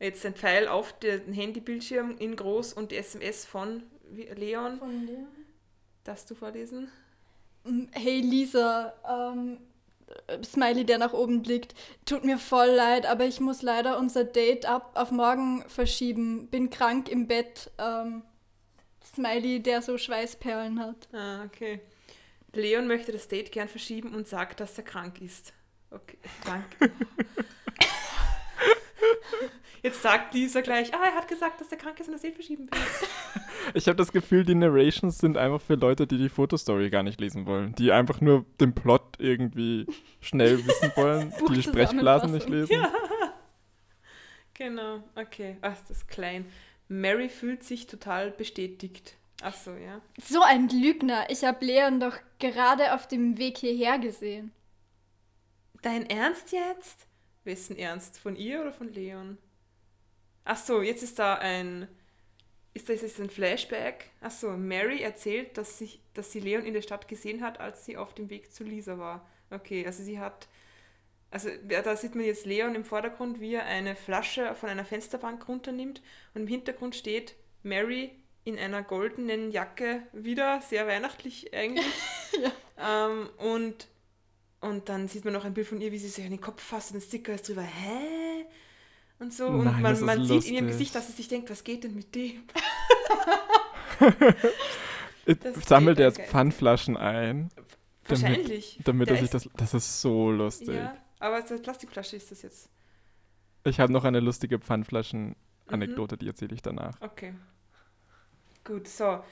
[0.00, 3.82] Jetzt ein Pfeil auf den Handybildschirm in groß und die SMS von
[4.12, 4.78] Leon.
[4.78, 5.26] Von dir?
[6.04, 6.88] Darfst du vorlesen?
[7.92, 9.58] Hey Lisa, ähm,
[10.44, 11.74] Smiley, der nach oben blickt.
[12.04, 16.48] Tut mir voll leid, aber ich muss leider unser Date ab auf morgen verschieben.
[16.48, 17.70] Bin krank im Bett.
[17.78, 18.22] Ähm,
[19.14, 21.08] Smiley, der so Schweißperlen hat.
[21.12, 21.80] Ah, okay.
[22.52, 25.52] Leon möchte das Date gern verschieben und sagt, dass er krank ist.
[25.90, 26.90] Okay, danke.
[29.82, 32.34] Jetzt sagt Lisa gleich, ah, er hat gesagt, dass er krank ist und das Date
[32.34, 32.78] verschieben will.
[33.74, 37.20] Ich habe das Gefühl, die Narrations sind einfach für Leute, die die Fotostory gar nicht
[37.20, 37.74] lesen wollen.
[37.74, 39.84] Die einfach nur den Plot irgendwie
[40.20, 42.86] schnell wissen wollen, die die Sprechblasen nicht lesen.
[44.54, 45.56] Genau, okay.
[45.60, 46.44] Ach, ist das klein.
[46.88, 49.16] Mary fühlt sich total bestätigt.
[49.40, 50.00] Ach so, ja.
[50.20, 51.26] So ein Lügner.
[51.30, 54.50] Ich habe Leon doch gerade auf dem Weg hierher gesehen.
[55.80, 57.06] Dein Ernst jetzt?
[57.44, 58.18] Wessen Ernst?
[58.18, 59.38] Von ihr oder von Leon?
[60.50, 61.86] Ach so, jetzt ist da ein.
[62.72, 64.06] Ist das jetzt ein Flashback?
[64.22, 67.84] Ach so, Mary erzählt, dass sie, dass sie Leon in der Stadt gesehen hat, als
[67.84, 69.28] sie auf dem Weg zu Lisa war.
[69.50, 70.48] Okay, also sie hat.
[71.30, 74.86] Also ja, da sieht man jetzt Leon im Vordergrund, wie er eine Flasche von einer
[74.86, 76.00] Fensterbank runternimmt
[76.32, 78.12] und im Hintergrund steht Mary
[78.44, 81.84] in einer goldenen Jacke, wieder sehr weihnachtlich eigentlich.
[82.78, 83.86] ähm, und
[84.62, 86.62] und dann sieht man noch ein Bild von ihr, wie sie sich an den Kopf
[86.62, 88.27] fasst und ein Sticker ist drüber, hä?
[89.20, 89.46] Und so.
[89.48, 90.66] Und Nein, das man, ist man sieht in ihrem.
[90.68, 92.44] Gesicht, dass sie sich denkt, was geht denn mit dem?
[95.66, 96.20] Sammelt er jetzt.
[96.22, 97.50] Pfandflaschen ein,
[98.06, 98.78] Wahrscheinlich.
[98.84, 99.50] damit Der er sich ist- das.
[99.56, 100.74] Das ist so lustig.
[100.76, 102.70] Ja, aber es ist eine Plastikflasche ist das jetzt.
[103.64, 106.94] Ich habe noch eine lustige Pfandflaschen-Anekdote, die erzähle ich danach.
[107.00, 107.34] Okay.
[108.64, 109.22] Gut, so.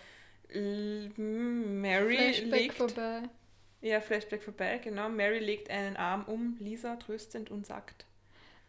[0.49, 2.75] L Mary Flashback legt.
[2.75, 3.23] vorbei.
[3.81, 5.09] Ja, Flashback vorbei, genau.
[5.09, 8.05] Mary legt einen Arm um Lisa tröstend und sagt: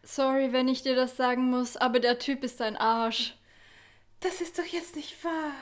[0.02, 3.34] Sorry, wenn ich dir das sagen muss, aber der Typ ist ein Arsch.
[4.20, 5.52] Das ist doch jetzt nicht wahr.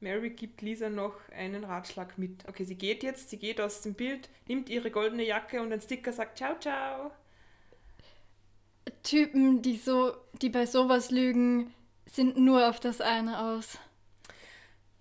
[0.00, 2.46] Mary gibt Lisa noch einen Ratschlag mit.
[2.48, 5.80] Okay, sie geht jetzt, sie geht aus dem Bild, nimmt ihre goldene Jacke und ein
[5.80, 7.12] Sticker sagt Ciao, ciao.
[9.02, 11.72] Typen, die so, die bei sowas lügen,
[12.06, 13.78] sind nur auf das eine aus.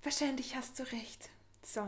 [0.04, 1.30] Wahrscheinlich hast du recht.
[1.64, 1.88] So,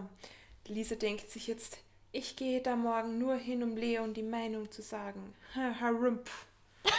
[0.67, 1.79] Lisa denkt sich jetzt,
[2.13, 5.33] ich gehe da morgen nur hin, um Leon die Meinung zu sagen.
[5.55, 6.45] Ha, Harumpf.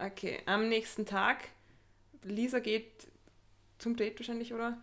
[0.00, 1.48] Okay, am nächsten Tag,
[2.22, 3.08] Lisa geht
[3.78, 4.78] zum Date wahrscheinlich, oder?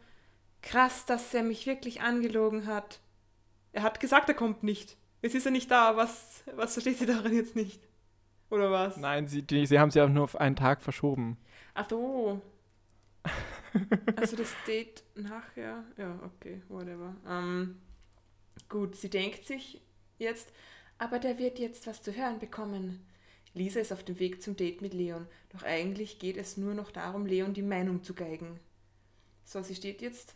[0.62, 3.00] Krass, dass er mich wirklich angelogen hat.
[3.72, 4.98] Er hat gesagt, er kommt nicht.
[5.22, 5.96] Jetzt ist er nicht da.
[5.96, 7.82] Was, was versteht sie daran jetzt nicht?
[8.50, 8.98] Oder was?
[8.98, 11.38] Nein, sie, die, sie haben sie ja nur auf einen Tag verschoben.
[11.76, 12.42] Ach so.
[14.16, 15.84] Also das Date nachher.
[15.98, 17.16] Ja, okay, whatever.
[17.28, 17.78] Ähm,
[18.70, 19.82] gut, sie denkt sich
[20.18, 20.52] jetzt,
[20.98, 23.06] aber der wird jetzt was zu hören bekommen.
[23.54, 26.92] Lisa ist auf dem Weg zum Date mit Leon, doch eigentlich geht es nur noch
[26.92, 28.60] darum, Leon die Meinung zu geigen.
[29.46, 30.36] So, sie steht jetzt.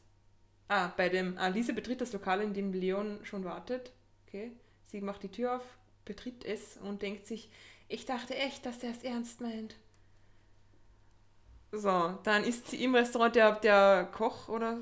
[0.67, 1.37] Ah, bei dem.
[1.37, 3.91] Ah, Lisa betritt das Lokal, in dem Leon schon wartet.
[4.27, 4.51] Okay.
[4.85, 7.49] Sie macht die Tür auf, betritt es und denkt sich,
[7.87, 9.75] ich dachte echt, dass er es ernst meint.
[11.71, 14.79] So, dann ist sie im Restaurant, der, der Koch oder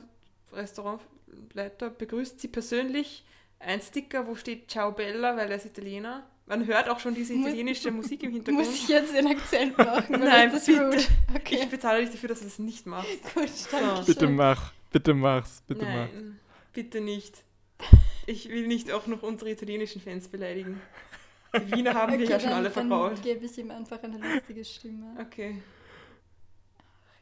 [0.53, 3.23] Restaurantleiter begrüßt sie persönlich.
[3.59, 6.25] Ein Sticker, wo steht Ciao Bella, weil er ist Italiener.
[6.45, 8.65] Man hört auch schon diese italienische Musik im Hintergrund.
[8.65, 10.19] Muss ich jetzt den Akzent machen?
[10.19, 10.85] Nein, das bitte.
[10.85, 10.97] rude?
[10.97, 13.09] Ich Okay, bezahle dich dafür, dass du das nicht machst.
[13.33, 14.35] gut, danke Bitte schön.
[14.35, 15.91] mach, bitte mach's, bitte mach.
[15.93, 16.39] Nein,
[16.71, 17.43] bitte nicht.
[18.27, 20.79] Ich will nicht auch noch unsere italienischen Fans beleidigen.
[21.53, 23.21] Die Wiener haben wir Okay, ja schon dann, alle dann vertraut.
[23.23, 25.17] gebe ich ihm einfach eine lustige Stimme.
[25.19, 25.61] Okay.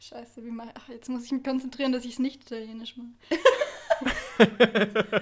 [0.08, 3.10] Scheiße, wie mach Ach, jetzt muss ich mich konzentrieren, dass ich es nicht italienisch mache.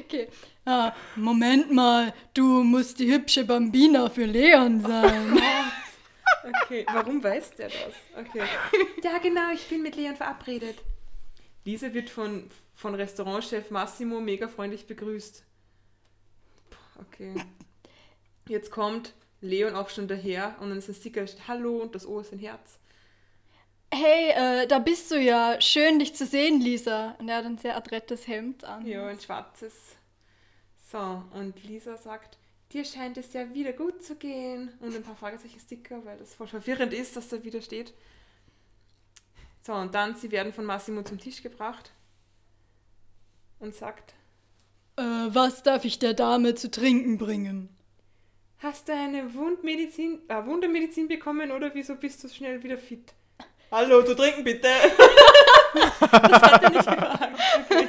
[0.00, 0.28] okay.
[0.64, 5.38] Ah, Moment mal, du musst die hübsche Bambina für Leon sein.
[6.64, 7.94] Okay, warum weiß der das?
[8.26, 8.42] Okay.
[9.02, 10.76] Ja, genau, ich bin mit Leon verabredet.
[11.64, 15.42] Lisa wird von, von Restaurantchef Massimo mega freundlich begrüßt.
[17.00, 17.34] Okay.
[18.46, 21.94] Jetzt kommt Leon auch schon daher und dann ist ein Sticker, da steht Hallo und
[21.94, 22.78] das O ist ein Herz.
[23.94, 25.60] Hey, äh, da bist du ja.
[25.60, 27.12] Schön, dich zu sehen, Lisa.
[27.18, 28.86] Und er hat ein sehr adrettes Hemd an.
[28.86, 29.74] Ja, ein schwarzes.
[30.90, 32.38] So, und Lisa sagt,
[32.72, 34.72] dir scheint es ja wieder gut zu gehen.
[34.80, 37.94] Und ein paar Fragezeichen-Sticker, weil das voll verwirrend ist, dass da wieder steht.
[39.62, 41.92] So, und dann, sie werden von Massimo zum Tisch gebracht
[43.58, 44.14] und sagt,
[44.96, 47.68] Äh, was darf ich der Dame zu trinken bringen?
[48.58, 53.12] hast du eine Wundmedizin, äh, Wundermedizin bekommen oder wieso bist du schnell wieder fit?
[53.74, 54.68] Hallo, du trinken bitte.
[56.00, 57.34] das hat er nicht gefragt.
[57.64, 57.88] Okay.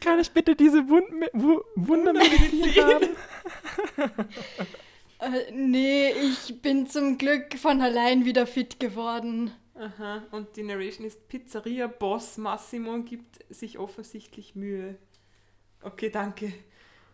[0.00, 3.08] Kann ich bitte diese Wund Wu Wundermedizin haben?
[5.20, 9.52] Äh, nee, ich bin zum Glück von allein wieder fit geworden.
[9.76, 14.96] Aha, und die Narration ist Pizzeria-Boss Massimo gibt sich offensichtlich Mühe.
[15.80, 16.52] Okay, danke.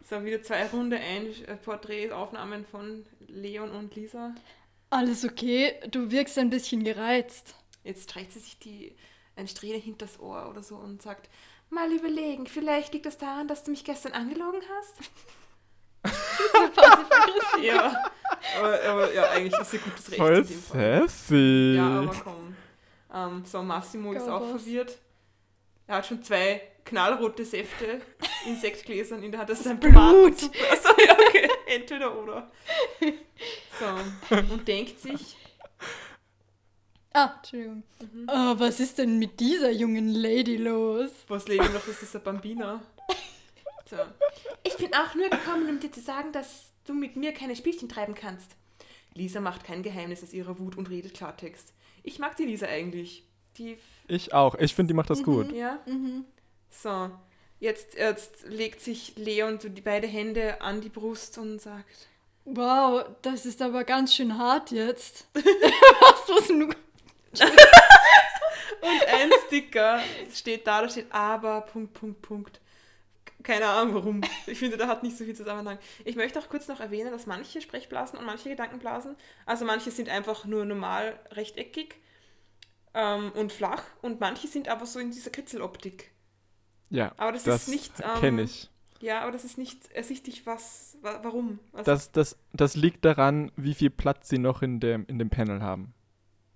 [0.08, 4.34] So, wieder zwei Runde ein äh, Porträtaufnahmen von Leon und Lisa.
[4.90, 5.74] Alles okay?
[5.90, 7.54] Du wirkst ein bisschen gereizt.
[7.84, 8.96] Jetzt streicht sie sich die
[9.36, 11.28] eine Strähne hinters Ohr oder so und sagt,
[11.70, 15.10] mal überlegen, vielleicht liegt das daran, dass du mich gestern angelogen hast.
[16.74, 17.62] Passiv-aggressiv.
[17.62, 18.10] Ja,
[18.58, 21.08] aber, aber ja, eigentlich ist ihr gutes Recht Voll in dem Fall.
[21.08, 21.74] sassy.
[21.76, 22.56] Ja, aber komm.
[23.12, 24.62] Ähm, so, Massimo ist Go, auch Boss.
[24.62, 24.98] verwirrt.
[25.88, 28.00] Er hat schon zwei knallrote Säfte
[28.46, 29.50] in Sektgläsern in der Hand.
[29.50, 29.94] Das ist ein Blut.
[30.70, 31.48] Achso, ja, okay.
[31.66, 32.50] Entweder oder.
[33.80, 35.36] So, und denkt sich,
[37.12, 37.82] Ah, Entschuldigung.
[38.00, 38.28] Mhm.
[38.30, 41.10] Oh, was ist denn mit dieser jungen Lady los?
[41.26, 42.82] was Lady noch ist, ist ein Bambina.
[43.88, 43.96] So.
[44.62, 47.88] Ich bin auch nur gekommen, um dir zu sagen, dass du mit mir keine Spielchen
[47.88, 48.52] treiben kannst.
[49.14, 51.72] Lisa macht kein Geheimnis aus ihrer Wut und redet Klartext.
[52.02, 53.24] Ich mag die Lisa eigentlich.
[53.58, 54.54] Die Ich auch.
[54.56, 55.52] Ich finde, die macht das gut.
[55.52, 55.78] Ja.
[55.86, 56.24] Mhm.
[56.70, 57.10] So,
[57.60, 62.08] jetzt, jetzt legt sich Leon so die beiden Hände an die Brust und sagt:
[62.44, 65.26] Wow, das ist aber ganz schön hart jetzt.
[65.34, 66.74] was, was nun?
[68.80, 70.00] Und ein Sticker
[70.32, 72.60] steht da, da steht aber, Punkt, Punkt, Punkt.
[73.42, 74.20] Keine Ahnung warum.
[74.46, 75.78] Ich finde, da hat nicht so viel Zusammenhang.
[76.04, 79.16] Ich möchte auch kurz noch erwähnen, dass manche Sprechblasen und manche Gedankenblasen,
[79.46, 81.96] also manche sind einfach nur normal rechteckig
[82.94, 86.12] ähm, und flach und manche sind aber so in dieser Kritzeloptik.
[86.90, 88.00] Ja, Aber das, das ist nicht.
[88.00, 88.70] Ähm, kenne ich.
[89.00, 91.60] Ja, aber das ist nicht ersichtlich, was, wa warum.
[91.72, 95.30] Also, Das, das, das liegt daran, wie viel Platz sie noch in dem, in dem
[95.30, 95.94] Panel haben.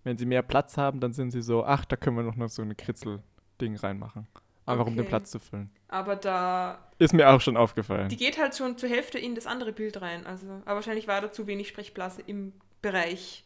[0.05, 2.49] Wenn sie mehr Platz haben, dann sind sie so, ach, da können wir noch mal
[2.49, 4.27] so eine Kritzel-Ding reinmachen.
[4.67, 5.09] Einfach um den Okay.
[5.11, 5.71] Platz zu füllen.
[5.89, 8.09] aber da Ist mir auch schon aufgefallen.
[8.09, 10.27] Die geht halt schon zur Hälfte in das andere Bild rein.
[10.27, 13.45] Also, aber wahrscheinlich war da zu wenig Sprechblase im Bereich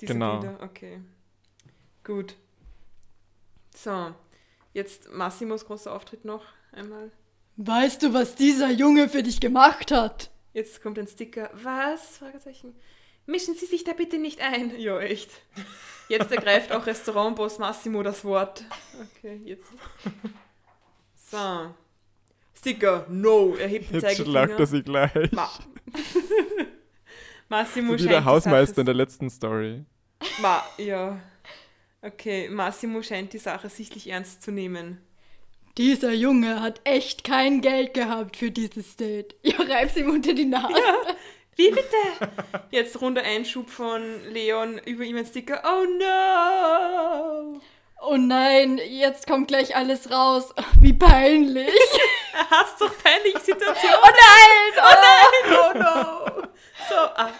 [0.00, 0.40] dieser Genau.
[0.40, 0.58] Bilder.
[0.62, 1.00] Okay.
[2.08, 2.36] Gut.
[3.76, 4.14] So.
[4.72, 6.42] Jetzt Massimos großer Auftritt noch
[6.72, 7.12] einmal.
[7.58, 10.30] Weißt du, was dieser Junge für dich gemacht hat?
[10.54, 11.50] Jetzt kommt ein Sticker.
[11.52, 12.16] Was?
[12.16, 12.74] Fragezeichen.
[13.26, 14.80] Mischen Sie sich da bitte nicht ein.
[14.80, 15.30] Ja, echt.
[16.08, 18.64] Jetzt ergreift auch Restaurantboss Massimo das Wort.
[19.18, 19.66] Okay, jetzt.
[21.30, 21.74] So.
[22.56, 23.04] Sticker.
[23.10, 23.54] No.
[23.54, 24.30] Er hebt den Jetzt Zeigefinger.
[24.30, 25.32] schlagt er sie gleich.
[25.32, 25.50] Ma
[27.50, 29.84] Massimo So wie scheint der Hausmeister in der letzten Story.
[30.40, 31.20] Ma ja.
[32.02, 35.00] Okay, Massimo scheint die Sache sichtlich ernst zu nehmen.
[35.76, 39.34] Dieser Junge hat echt kein Geld gehabt für dieses Date.
[39.42, 40.74] Ja, reib's ihm unter die Nase.
[41.56, 42.30] Wie bitte?
[42.70, 45.62] Jetzt runder Einschub von Leon über ihm ein Sticker.
[45.64, 47.60] Oh no!
[48.00, 50.54] Oh nein, jetzt kommt gleich alles raus.
[50.80, 51.68] Wie peinlich.
[52.32, 53.92] Er hasst doch peinliche Situation.
[54.00, 54.84] Oh nein!
[54.84, 56.42] Oh Oh no!
[56.88, 57.32] So, ah,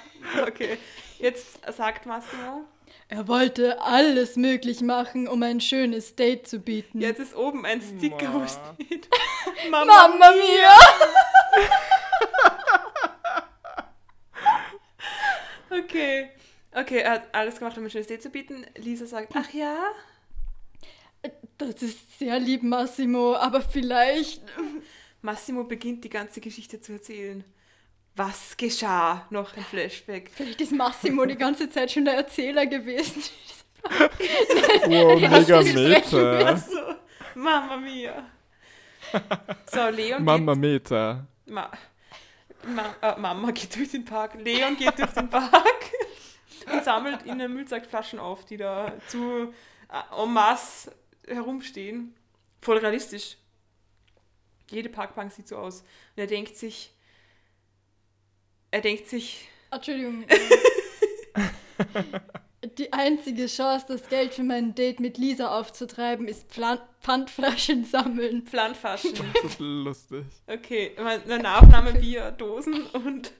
[0.44, 0.78] okay.
[1.20, 2.64] Jetzt sagt Massimo.
[3.10, 7.00] Er wollte alles möglich machen, um ein schönes Date zu bieten.
[7.00, 8.48] Jetzt ist oben ein Sticker, wo Ma.
[8.48, 9.08] steht.
[9.70, 10.70] Mama mia!
[15.70, 16.30] Okay.
[16.72, 18.66] Okay, er hat alles gemacht, um ein schönes Date zu bieten.
[18.76, 19.76] Lisa sagt, ach ja?
[21.56, 24.42] Das ist sehr lieb, Massimo, aber vielleicht.
[25.22, 27.44] Massimo beginnt die ganze Geschichte zu erzählen.
[28.18, 29.26] Was geschah?
[29.30, 30.28] Noch ein Flashback.
[30.34, 33.22] Vielleicht ist Massimo die ganze Zeit schon der Erzähler gewesen.
[34.88, 35.62] Wow, mega.
[35.62, 36.56] Meter.
[36.58, 38.26] So, Mama mia.
[39.66, 40.60] So, Leon Mama geht...
[40.60, 41.26] Meter.
[41.46, 41.70] Ma
[42.64, 44.34] Ma äh, Mama geht durch den Park.
[44.34, 45.92] Leon geht durch den Park
[46.72, 49.54] und sammelt in den Müllsackflaschen auf, die da zu
[49.90, 50.92] äh, en masse
[51.26, 52.16] herumstehen.
[52.60, 53.36] Voll realistisch.
[54.70, 55.82] Jede Parkbank sieht so aus.
[56.16, 56.92] Und er denkt sich...
[58.70, 59.48] Er denkt sich...
[59.70, 60.24] Entschuldigung.
[62.78, 68.46] Die einzige Chance, das Geld für mein Date mit Lisa aufzutreiben, ist Pflan Pfandflaschen sammeln.
[68.46, 69.12] Pfandflaschen.
[69.34, 70.24] Das ist lustig.
[70.46, 73.32] Okay, eine Nahaufnahme, wie er Dosen und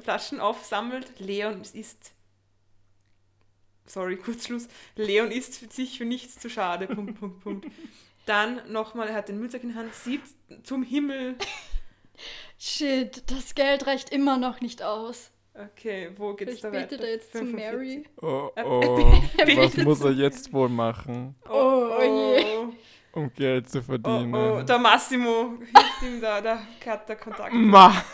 [0.00, 1.18] Flaschen aufsammelt.
[1.18, 2.12] Leon ist.
[3.86, 4.68] Sorry, Kurzschluss.
[4.96, 6.88] Leon ist für sich für nichts zu schade.
[6.88, 7.66] Punkt, Punkt, Punkt.
[8.26, 10.22] Dann nochmal, er hat den Müllsack in der Hand, sieht
[10.64, 11.36] zum Himmel.
[12.58, 15.30] Shit, das Geld reicht immer noch nicht aus.
[15.54, 16.86] Okay, wo geht's Vielleicht da weiter?
[16.86, 17.54] betet er jetzt zu 45.
[17.72, 18.04] Mary.
[18.22, 19.22] Oh, Er- oh.
[19.56, 22.44] Was muss zu- er jetzt wohl machen, Oh, Oh je.
[22.56, 22.72] oh,
[23.18, 24.34] um Geld zu oh, verdienen?
[24.34, 27.52] oh, der Massimo hilft ihm da, da hat der Kontakt.
[27.54, 28.04] Ma,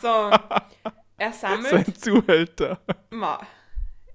[0.00, 0.30] So,
[1.18, 1.70] er sammelt.
[1.86, 2.80] sein Zuhälter.
[3.10, 3.40] Ma.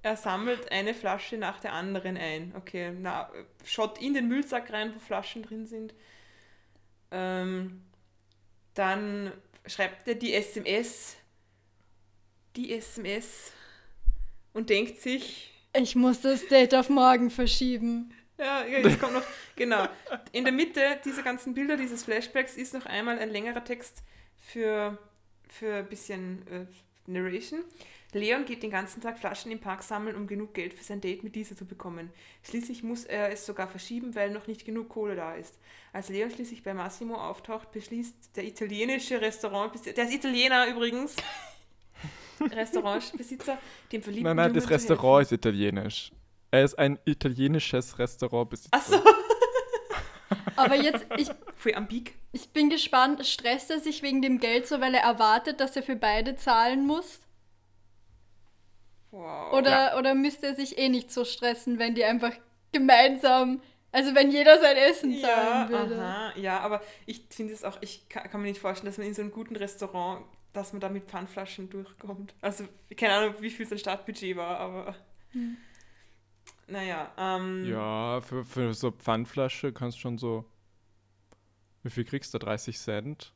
[0.03, 2.53] Er sammelt eine Flasche nach der anderen ein.
[2.55, 3.29] Okay, na,
[3.65, 5.93] schaut in den Müllsack rein, wo Flaschen drin sind.
[7.11, 7.83] Ähm,
[8.77, 9.31] Dann
[9.65, 11.15] schreibt er die SMS,
[12.55, 13.51] die SMS
[14.53, 18.13] und denkt sich, Ich muss das Date auf morgen verschieben.
[18.37, 19.23] ja, jetzt kommt noch,
[19.55, 19.87] genau.
[20.31, 24.03] In der Mitte dieser ganzen Bilder, dieses Flashbacks, ist noch einmal ein längerer Text
[24.37, 24.99] für,
[25.49, 26.65] für ein bisschen äh,
[27.07, 27.63] Narration.
[28.13, 31.23] Leon geht den ganzen Tag Flaschen im Park sammeln, um genug Geld für sein Date
[31.23, 32.11] mit dieser zu bekommen.
[32.43, 35.59] Schließlich muss er es sogar verschieben, weil noch nicht genug Kohle da ist.
[35.91, 41.15] Als Leon schließlich bei Massimo auftaucht, beschließt der italienische Restaurantbesitzer, der ist Italiener übrigens,
[42.39, 43.57] Restaurantbesitzer,
[43.91, 46.11] dem verliebten Nein, nein, Jungen das Restaurant ist italienisch.
[46.49, 48.69] Er ist ein italienisches Restaurantbesitzer.
[48.71, 49.01] Ach so,
[50.55, 51.29] Aber jetzt, ich,
[52.31, 55.83] ich bin gespannt, stresst er sich wegen dem Geld so, weil er erwartet, dass er
[55.83, 57.26] für beide zahlen muss?
[59.11, 59.53] Wow.
[59.53, 62.33] Oder, oder müsste er sich eh nicht so stressen, wenn die einfach
[62.73, 66.01] gemeinsam, also wenn jeder sein Essen Ja, zahlen würde?
[66.01, 69.07] aha, ja, aber ich finde es auch, ich kann, kann mir nicht vorstellen, dass man
[69.07, 72.33] in so einem guten Restaurant, dass man da mit Pfandflaschen durchkommt.
[72.41, 72.65] Also,
[72.97, 74.95] keine Ahnung, wie viel sein Startbudget war, aber.
[75.31, 75.57] Hm.
[76.67, 77.65] Naja, ähm.
[77.65, 80.43] Ja, für, für so Pfandflasche kannst du schon so.
[81.83, 82.39] Wie viel kriegst du?
[82.39, 83.33] 30 Cent?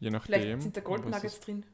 [0.00, 0.40] Je nachdem.
[0.40, 1.66] Vielleicht sind da Gold Was Nuggets ist- drin.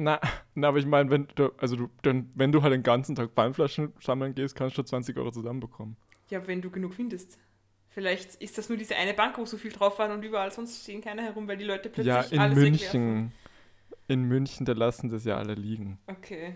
[0.00, 0.20] Na,
[0.54, 3.32] na, aber ich meine, wenn du, also du, dann, wenn du halt den ganzen Tag
[3.32, 5.96] Pfandflaschen sammeln gehst, kannst du 20 Euro zusammenbekommen.
[6.30, 7.36] Ja, wenn du genug findest.
[7.88, 10.84] Vielleicht ist das nur diese eine Bank, wo so viel drauf war und überall sonst
[10.84, 13.00] stehen keine herum, weil die Leute plötzlich Ja, in alles wegwerfen.
[13.14, 13.32] München.
[14.06, 15.98] In München, da lassen das ja alle liegen.
[16.06, 16.54] Okay.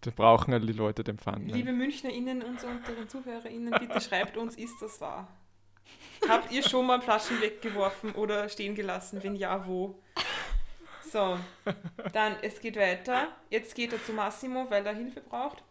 [0.00, 1.44] Da brauchen halt die Leute den Pfand.
[1.44, 1.56] nicht.
[1.56, 5.28] Liebe MünchnerInnen und unseren ZuhörerInnen, bitte schreibt uns, ist das wahr?
[6.26, 9.20] Habt ihr schon mal Flaschen weggeworfen oder stehen gelassen?
[9.22, 10.00] Wenn ja, wo?
[11.10, 11.38] So,
[12.12, 13.28] dann, es geht weiter.
[13.50, 15.62] Jetzt geht er zu Massimo, weil er Hilfe braucht.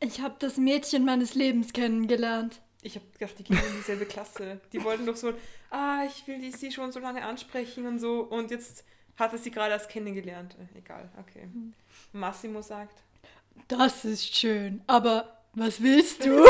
[0.00, 2.60] Ich habe das Mädchen meines Lebens kennengelernt.
[2.82, 4.60] Ich habe gedacht, die gehen in dieselbe Klasse.
[4.72, 5.32] Die wollten doch so,
[5.70, 8.20] ah, ich will die, sie schon so lange ansprechen und so.
[8.20, 8.84] Und jetzt
[9.16, 10.56] hat er sie gerade erst kennengelernt.
[10.76, 11.48] Egal, okay.
[12.12, 13.02] Massimo sagt,
[13.66, 16.40] Das ist schön, aber was willst du?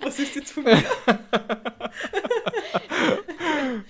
[0.00, 0.84] was ist jetzt von mir?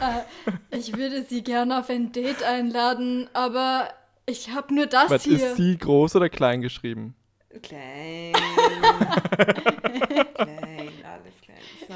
[0.00, 3.92] äh, ich würde sie gerne auf ein Date einladen, aber
[4.26, 5.36] ich habe nur das Was hier.
[5.36, 7.14] ist sie groß oder klein geschrieben?
[7.62, 8.32] Klein.
[10.34, 11.58] klein, alles klein.
[11.88, 11.94] So.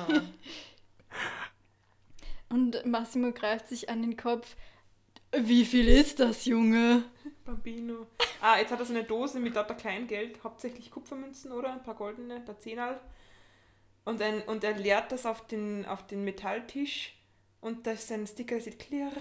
[2.55, 4.57] Und Massimo greift sich an den Kopf.
[5.35, 7.05] Wie viel ist das, Junge?
[7.45, 8.07] Bambino.
[8.41, 11.73] Ah, jetzt hat er so eine Dose mit lauter Kleingeld, hauptsächlich Kupfermünzen, oder?
[11.73, 13.01] Ein paar goldene, ein paar Zehnerl.
[14.05, 17.15] Und, ein, und er leert das auf den, auf den Metalltisch
[17.63, 19.13] und da ist ein Sticker, der sieht klirr.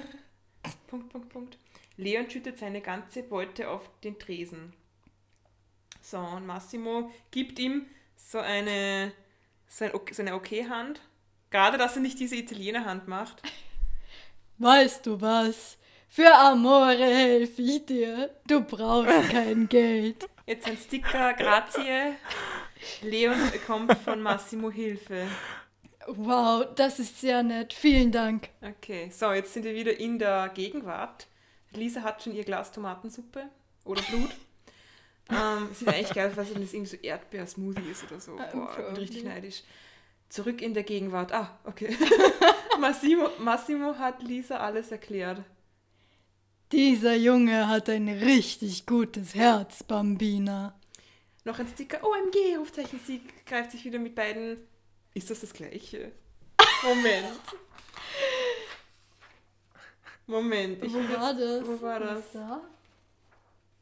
[0.87, 1.57] Punkt, Punkt, Punkt.
[1.95, 4.73] Leon schüttet seine ganze Beute auf den Tresen.
[6.01, 9.13] So, und Massimo gibt ihm so eine,
[9.67, 10.99] so, eine Okay-Hand.
[11.51, 13.41] Gerade, dass er nicht diese Italiener-Hand macht.
[14.57, 15.77] Weißt du was?
[16.09, 18.35] Für Amore helfe ich dir.
[18.47, 20.27] Du brauchst kein Geld.
[20.47, 22.15] Jetzt ein Sticker, grazie.
[23.01, 25.27] Leon bekommt von Massimo Hilfe.
[26.07, 27.73] Wow, das ist sehr nett.
[27.73, 28.49] Vielen Dank.
[28.61, 31.27] Okay, so, jetzt sind wir wieder in der Gegenwart.
[31.73, 33.49] Lisa hat schon ihr Glas Tomatensuppe
[33.85, 34.29] oder Blut.
[35.29, 38.37] ähm, es ist eigentlich geil, was wenn das irgendwie so Erdbeersmoothie ist oder so.
[38.37, 39.63] Ah, Boah, ich bin richtig neidisch.
[40.29, 41.33] Zurück in der Gegenwart.
[41.33, 41.95] Ah, okay.
[42.79, 45.43] Massimo, Massimo hat Lisa alles erklärt.
[46.71, 50.73] Dieser Junge hat ein richtig gutes Herz, Bambina.
[51.43, 52.01] Noch ein Sticker.
[52.01, 52.99] OMG, Rufzeichen.
[53.05, 54.57] Sie greift sich wieder mit beiden.
[55.13, 56.11] Ist das das gleiche?
[56.83, 57.39] Moment.
[60.27, 60.83] Moment.
[60.83, 61.67] Ich Wo war jetzt- das?
[61.67, 62.17] Wo war das?
[62.19, 62.61] Was da?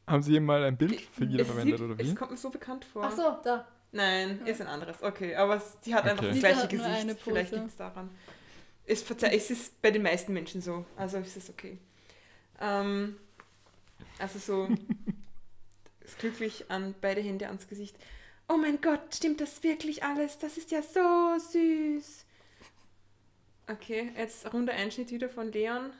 [0.06, 2.02] Haben sie mal ein Bild für jeder verwendet sieht- oder wie?
[2.08, 3.04] Es kommt mir so bekannt vor.
[3.04, 3.66] Ach so, da.
[3.92, 5.02] Nein, ist ein anderes.
[5.02, 6.26] Okay, aber es- sie hat einfach Okay.
[6.28, 6.88] das Lisa gleiche Gesicht.
[6.90, 8.10] eine Vielleicht liegt es daran.
[8.86, 9.02] Es
[9.50, 10.84] ist bei den meisten Menschen so.
[10.96, 11.78] Also ist es okay.
[12.60, 13.16] Ähm,
[14.18, 14.68] also so
[16.00, 17.96] ist glücklich an beide Hände ans Gesicht.
[18.52, 20.38] Oh mein Gott, stimmt das wirklich alles?
[20.38, 22.24] Das ist ja so süß.
[23.68, 25.92] Okay, jetzt runder Einschnitt wieder von Leon.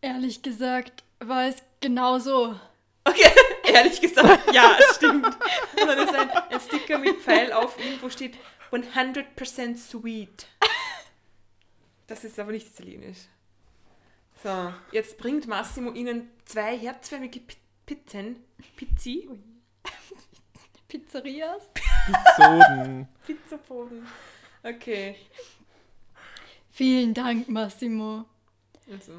[0.00, 2.58] Ehrlich gesagt war es genau so.
[3.04, 3.30] Okay,
[3.72, 5.26] ehrlich gesagt, ja, es stimmt.
[5.26, 8.36] Und dann ist ein, ein Sticker mit Pfeil auf ihm, wo steht
[8.72, 10.48] 100% sweet.
[12.08, 13.18] Das ist aber nicht italienisch.
[14.42, 17.56] So, jetzt bringt Massimo ihnen zwei herzförmige Pi-
[17.86, 18.42] Pizzen.
[18.76, 19.28] Pizzi?
[20.90, 21.62] Pizzerias?
[22.06, 23.08] Pizzoden.
[23.26, 24.06] Pizzaboden.
[24.62, 25.16] Okay.
[26.70, 28.24] Vielen Dank, Massimo.
[28.90, 29.12] Also,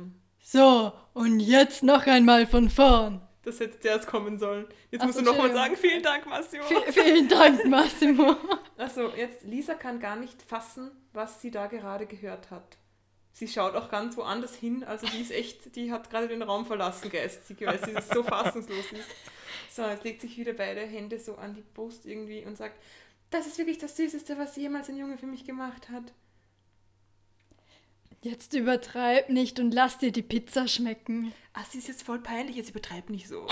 [0.43, 3.22] So, und jetzt noch einmal von vorn.
[3.43, 4.67] das hätte zuerst kommen sollen.
[4.91, 6.63] Jetzt Ach musst so, du nochmal sagen, vielen Dank, Massimo.
[6.63, 8.36] V vielen Dank, Massimo.
[8.78, 12.78] Also, jetzt, Lisa kann gar nicht fassen, was sie da gerade gehört hat.
[13.32, 14.84] Sie schaut auch ganz woanders hin.
[14.84, 18.91] Also die ist echt, die hat gerade den Raum verlassen geistig, weil sie so fassungslos
[18.91, 19.07] ist.
[19.74, 22.76] So, jetzt legt sich wieder beide Hände so an die Brust irgendwie und sagt,
[23.30, 26.11] das ist wirklich das Süßeste, was jemals ein Junge für mich gemacht hat.
[28.22, 31.34] Jetzt übertreib nicht und lass dir die Pizza schmecken.
[31.53, 33.47] Ah, sie ist jetzt voll peinlich, jetzt übertreib nicht so.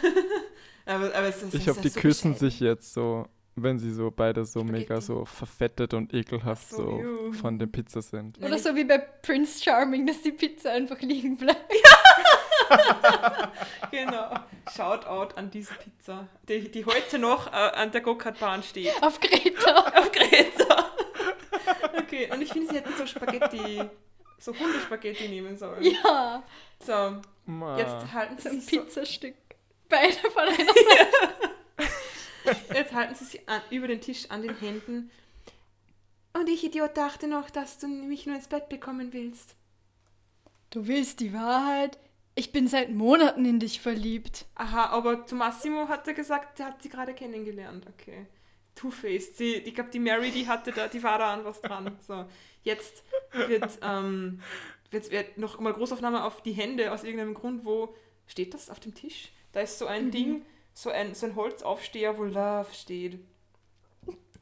[0.86, 2.50] aber, aber es, es, Ich hoffe, die so küssen bescheiden.
[2.50, 5.06] sich jetzt so, wenn sie so beide so mega Spaghetti.
[5.06, 8.38] so verfettet und ekelhaft so, so von der Pizza sind.
[8.42, 11.64] Oder so wie bei Prince Charming, dass die Pizza einfach liegen bleibt.
[13.90, 14.34] Genau.
[14.74, 18.90] Shoutout an diese Pizza, die, die heute noch äh, an der Go-Kart-Bahn steht.
[19.02, 19.78] Auf Greta.
[19.98, 20.90] Auf Kreta.
[21.98, 23.82] Okay, und ich finde, sie hätten so Spaghetti,
[24.38, 25.82] so Hundespaghetti nehmen sollen.
[25.82, 26.42] Ja,
[26.84, 27.78] So, Ma.
[27.78, 29.34] jetzt halten so sie ein so, Pizzastück.
[29.88, 30.68] Beide von einer Seite.
[32.74, 35.10] jetzt halten sie sich an, über den Tisch an den Händen.
[36.32, 39.54] Und ich, Idiot, dachte noch, dass du mich nur ins Bett bekommen willst.
[40.70, 41.98] Du willst die Wahrheit?
[42.34, 44.46] Ich bin seit Monaten in dich verliebt.
[44.56, 47.86] Aha, aber zu Massimo hat er gesagt, der hat sie gerade kennengelernt.
[47.86, 48.26] Okay.
[48.74, 49.36] Two-Faced.
[49.36, 51.96] Sie, ich glaube, die Mary, die hatte da, die war da an was dran.
[52.04, 52.24] So,
[52.64, 54.40] jetzt wird, ähm,
[54.90, 57.94] jetzt wird noch mal Großaufnahme auf die Hände aus irgendeinem Grund, wo
[58.26, 59.30] steht das auf dem Tisch?
[59.52, 60.42] Da ist so ein Ding,
[60.74, 63.20] so ein, so ein Holzaufsteher, wo Love steht.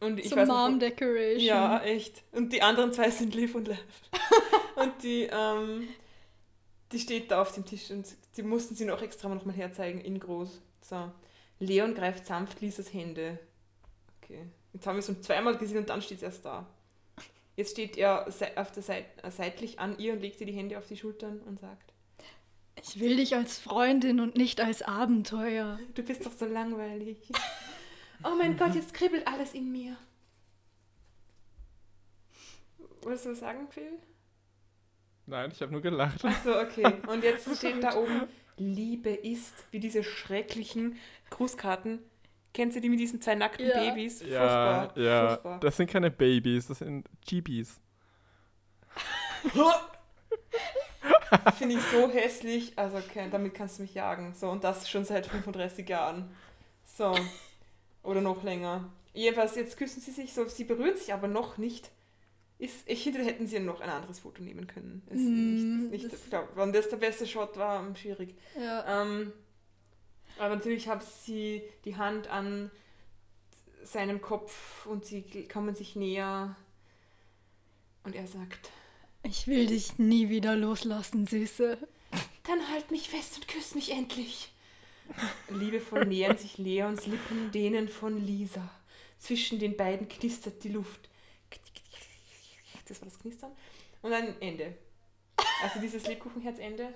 [0.00, 1.40] Und ich so weiß nicht, Mom wo- Decoration.
[1.44, 2.24] ja, echt.
[2.32, 3.78] Und die anderen zwei sind Live und Love.
[4.76, 5.88] und die, ähm,
[6.90, 8.06] die steht da auf dem Tisch und
[8.36, 10.60] die mussten sie noch extra noch mal herzeigen, in groß.
[10.80, 11.12] So.
[11.60, 13.38] Leon greift sanft Lisas Hände.
[14.20, 14.46] Okay.
[14.72, 16.66] Jetzt haben wir es schon zweimal gesehen und dann steht es erst da.
[17.54, 18.26] Jetzt steht er
[18.56, 21.40] auf der Seite, äh, seitlich an ihr und legt ihr die Hände auf die Schultern
[21.42, 21.91] und sagt,
[22.80, 25.78] Ich will dich als Freundin und nicht als Abenteuer.
[25.94, 27.18] du bist doch so langweilig.
[28.24, 29.96] oh mein Gott, jetzt kribbelt alles in mir.
[33.02, 33.98] Wolltest du was sagen, Phil?
[35.26, 36.24] Nein, ich habe nur gelacht.
[36.24, 36.94] Achso, okay.
[37.08, 38.22] Und jetzt steht da oben,
[38.56, 40.96] Liebe ist, wie diese schrecklichen
[41.30, 42.00] Grußkarten.
[42.54, 43.78] Kennst du die mit diesen zwei nackten Ja.
[43.80, 44.20] Babys?
[44.20, 45.02] Ja, Furchtbar.
[45.02, 45.28] ja.
[45.28, 45.60] Furchtbar.
[45.60, 47.80] Das sind keine Babys, das sind GBs.
[51.56, 52.72] Finde ich so hässlich.
[52.78, 54.34] Also, okay, damit kannst du mich jagen.
[54.34, 56.34] So, und das schon seit 35 Jahren.
[56.84, 57.14] So.
[58.02, 58.90] Oder noch länger.
[59.14, 61.90] Jedenfalls, jetzt küssen sie sich so, sie berühren sich aber noch nicht.
[62.58, 65.02] Ist, ich finde, hätten sie noch ein anderes Foto nehmen können.
[65.10, 68.34] Ist Mm, nicht, nicht, das- ich glaub, wann das der beste Shot war, hm, schwierig.
[68.58, 69.02] Ja.
[69.02, 69.32] Ähm,
[70.38, 72.70] aber natürlich hat sie die Hand an
[73.84, 75.22] seinem Kopf und sie
[75.52, 76.54] kommen sich näher.
[78.04, 78.70] Und er sagt,
[79.24, 81.78] Ich will dich nie wieder loslassen, Süße.
[82.44, 84.52] dann halt mich fest und küss mich endlich.
[85.48, 88.68] Liebevoll nähern sich Leons Lippen denen von Lisa.
[89.18, 91.08] Zwischen den beiden knistert die Luft.
[92.88, 93.52] Das war das Knistern.
[94.02, 94.76] Und dann Ende.
[95.62, 96.92] Also dieses Lebkuchenherzende.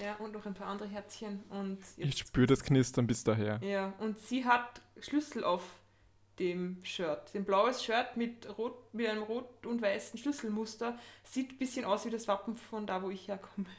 [0.00, 1.44] Ja, und noch ein paar andere Herzchen.
[1.50, 3.60] Und Ich spüre das Knistern bis daher.
[3.62, 5.62] Ja, und sie hat Schlüssel auf
[6.38, 7.30] dem Shirt.
[7.34, 10.98] Ein blaues Shirt mit, rot, mit einem rot und weißen Schlüsselmuster.
[11.22, 13.66] Sieht ein bisschen aus wie das Wappen von da, wo ich herkomme.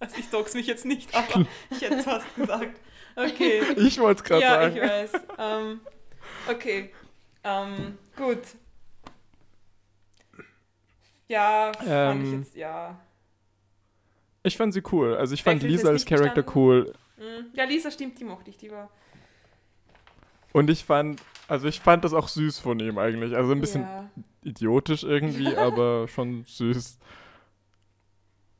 [0.00, 2.78] Also ich dox mich jetzt nicht, aber ich hätte es fast gesagt.
[3.16, 3.62] Okay.
[3.78, 4.76] Ich wollte es gerade Ja, sagen.
[4.76, 5.12] ich weiß.
[5.38, 5.80] Ähm,
[6.48, 6.94] okay.
[7.42, 8.42] Ähm, gut.
[11.26, 12.98] Ja, fand ich Ähm, jetzt, ja.
[14.44, 15.16] Ich fand sie cool.
[15.16, 16.94] Also ich fand Vielleicht Lisa als Charakter cool.
[17.16, 17.46] Mhm.
[17.54, 18.56] Ja, Lisa stimmt, die mochte ich.
[18.56, 18.88] Die war.
[20.52, 23.34] Und ich fand, also ich fand das auch süß von ihm eigentlich.
[23.34, 24.10] Also ein bisschen Ja.
[24.44, 26.98] idiotisch irgendwie, aber schon süß.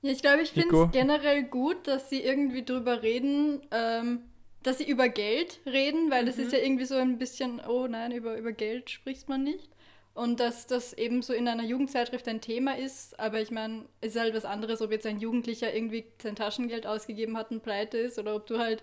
[0.03, 4.21] Ja, ich glaube, ich finde es generell gut, dass sie irgendwie drüber reden, ähm,
[4.63, 6.43] dass sie über Geld reden, weil das Mhm.
[6.45, 9.71] ist ja irgendwie so ein bisschen, oh nein, über, über Geld spricht man nicht.
[10.15, 14.15] Und dass das eben so in einer Jugendzeitschrift ein Thema ist, aber ich meine, es
[14.17, 17.99] ist halt was anderes, ob jetzt ein Jugendlicher irgendwie sein Taschengeld ausgegeben hat und pleite
[17.99, 18.83] ist oder ob du halt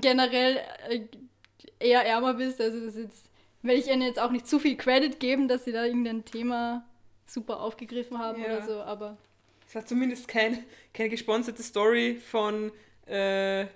[0.00, 0.58] generell
[0.88, 1.00] äh,
[1.80, 2.60] eher ärmer bist.
[2.60, 3.30] Also das ist jetzt,
[3.62, 6.84] will ich ihnen jetzt auch nicht zu viel Credit geben, dass sie da irgendein Thema
[7.26, 8.46] super aufgegriffen haben Ja.
[8.46, 9.16] oder so, aber
[9.66, 10.64] Es hat zumindest kein,
[10.94, 12.72] keine gesponserte Story von
[13.06, 13.66] äh,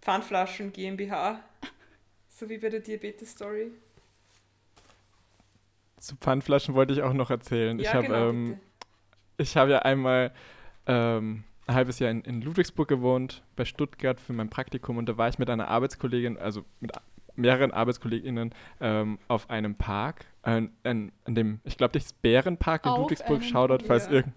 [0.00, 1.40] Pfandflaschen GmbH.
[2.34, 3.70] So wie bei der Diabetes-Story.
[6.00, 7.78] Zu Pfandflaschen wollte ich auch noch erzählen.
[7.78, 8.58] ich habe genau, ähm,
[9.36, 10.32] ich habe ja einmal
[10.86, 15.16] ähm, ein halbes Jahr in, in Ludwigsburg gewohnt, bei Stuttgart für mein Praktikum und da
[15.16, 16.92] war ich mit einer Arbeitskollegin, also mit
[17.36, 20.50] mehreren Arbeitskolleginnen ähm, auf einem Park, äh,
[20.84, 24.12] an, an dem, ich glaube, das ist Bärenpark in Auf Ludwigsburg, Shoutout, falls Ja.
[24.12, 24.34] irgend...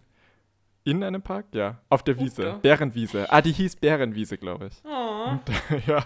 [0.87, 1.47] In einem Park?
[1.51, 2.43] Ja, auf der Wiese.
[2.43, 2.53] Da.
[2.57, 3.25] Bärenwiese.
[3.31, 4.83] Ah, die hieß Bärenwiese, glaube ich.
[4.85, 5.39] Oh,
[5.87, 6.05] ja.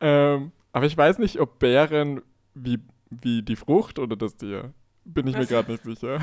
[0.00, 2.20] Ähm, aber ich weiß nicht, ob Bären
[2.52, 4.72] wie, wie die Frucht oder das Tier.
[5.04, 5.48] Bin ich mir Was?
[5.48, 6.18] gerade nicht sicher.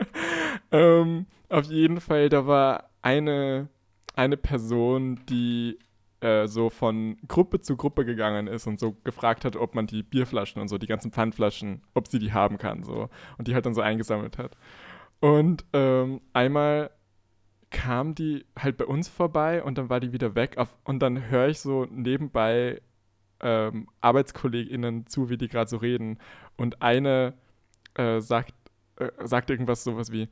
[0.70, 3.68] ähm, auf jeden Fall, da war eine,
[4.14, 5.78] eine Person, die
[6.20, 10.02] äh, so von Gruppe zu Gruppe gegangen ist und so gefragt hat, ob man die
[10.02, 13.08] Bierflaschen und so, die ganzen Pfandflaschen, ob sie die haben kann, so.
[13.38, 14.56] Und die halt dann so eingesammelt hat.
[15.20, 16.90] Und ähm, einmal
[17.70, 20.56] kam die halt bei uns vorbei und dann war die wieder weg.
[20.56, 22.80] Auf, und dann höre ich so nebenbei
[23.40, 26.18] ähm, ArbeitskollegInnen zu, wie die gerade so reden.
[26.56, 27.34] Und eine
[27.94, 28.54] äh, sagt,
[28.96, 30.28] äh, sagt irgendwas sowas wie,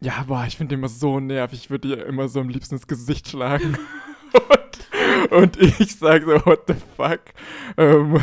[0.00, 2.86] ja, boah, ich finde immer so nervig, ich würde ihr immer so am liebsten ins
[2.86, 3.78] Gesicht schlagen.
[5.30, 7.20] und, ich sage so, what the fuck?
[7.76, 8.20] Ähm,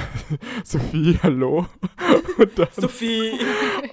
[0.63, 1.67] Sophie, hallo?
[2.37, 3.31] Und dann, Sophie!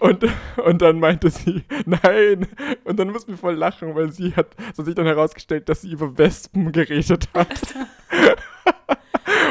[0.00, 0.24] Und,
[0.64, 2.46] und dann meinte sie, nein.
[2.84, 5.92] Und dann mussten wir voll lachen, weil sie hat, so sich dann herausgestellt, dass sie
[5.92, 7.74] über Wespen geredet hat.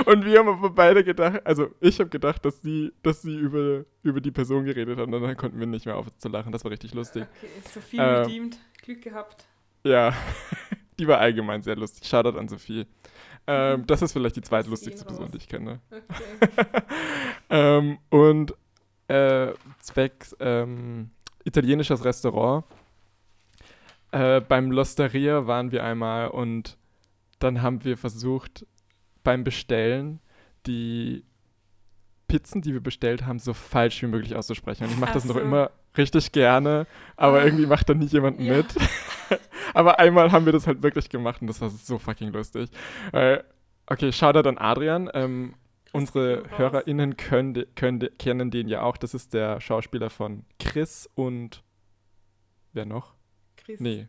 [0.06, 3.84] Und wir haben aber beide gedacht, also ich habe gedacht, dass sie, dass sie über,
[4.04, 6.52] über die Person geredet hat und dann konnten wir nicht mehr aufhören zu lachen.
[6.52, 7.24] Das war richtig lustig.
[7.24, 9.46] Okay, Sophie ähm, bedient, Glück gehabt.
[9.84, 10.14] Ja,
[11.00, 12.08] die war allgemein sehr lustig.
[12.08, 12.86] Shoutout an Sophie.
[13.46, 15.80] Ähm, das ist vielleicht die zweitlustigste Person, die ich kenne.
[15.90, 16.66] Okay.
[17.50, 18.54] ähm, und
[19.08, 21.12] äh, zwecks ähm,
[21.46, 22.66] italienisches Restaurant.
[24.12, 26.78] Äh, beim L'Osteria waren wir einmal und
[27.40, 28.66] dann haben wir versucht,
[29.24, 30.20] beim Bestellen
[30.66, 31.24] die
[32.28, 34.86] Pizzen, die wir bestellt haben, so falsch wie möglich auszusprechen.
[34.86, 35.34] Und ich mache das so.
[35.34, 36.86] noch immer richtig gerne,
[37.16, 37.46] aber ah.
[37.46, 38.58] irgendwie macht da nie jemand ja.
[38.58, 38.68] mit.
[39.78, 42.70] aber einmal haben wir das halt wirklich gemacht und das war so fucking lustig.
[43.14, 43.44] Äh,
[43.86, 45.10] okay, Shoutout an Adrian.
[45.14, 45.54] Ähm,
[45.94, 48.98] unsere HörerInnen können, können, kennen den ja auch.
[48.98, 51.64] Das ist der Schauspieler von Chris und
[52.74, 53.14] wer noch?
[53.56, 53.80] Chris.
[53.80, 54.08] Nee.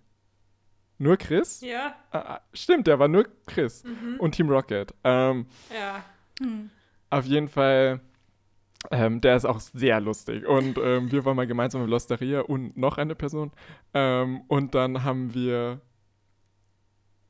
[0.97, 1.61] Nur Chris?
[1.61, 1.95] Ja.
[2.11, 4.17] Ah, ah, stimmt, der war nur Chris mhm.
[4.19, 4.95] und Team Rocket.
[5.05, 6.03] Ähm, ja.
[6.41, 6.71] Hm.
[7.11, 8.01] Auf jeden Fall,
[8.91, 10.47] ähm, der ist auch sehr lustig.
[10.47, 13.53] Und ähm, wir waren mal gemeinsam in Losteria und noch eine Person.
[13.95, 15.81] Ähm, und dann haben wir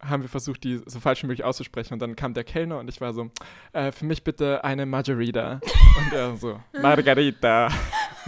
[0.01, 1.95] haben wir versucht, die so falsch wie möglich auszusprechen.
[1.95, 3.31] Und dann kam der Kellner und ich war so,
[3.73, 5.61] äh, für mich bitte eine Margarita.
[5.99, 7.69] und er so, Margarita.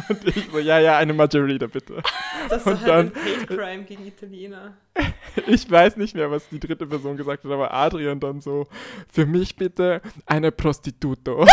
[0.09, 2.03] Und ich so, ja, ja, eine Margarita, bitte.
[2.49, 4.75] Das ist und halt dann, ein Hate Crime gegen Italiener.
[5.47, 8.67] ich weiß nicht mehr, was die dritte Person gesagt hat, aber Adrian dann so,
[9.13, 11.47] für mich bitte eine Prostituto.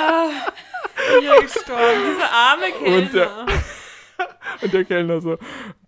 [0.00, 0.30] Ah,
[1.20, 2.96] ich bin gestorben, dieser arme Kellner.
[2.96, 3.46] Und der,
[4.62, 5.38] und der Kellner so,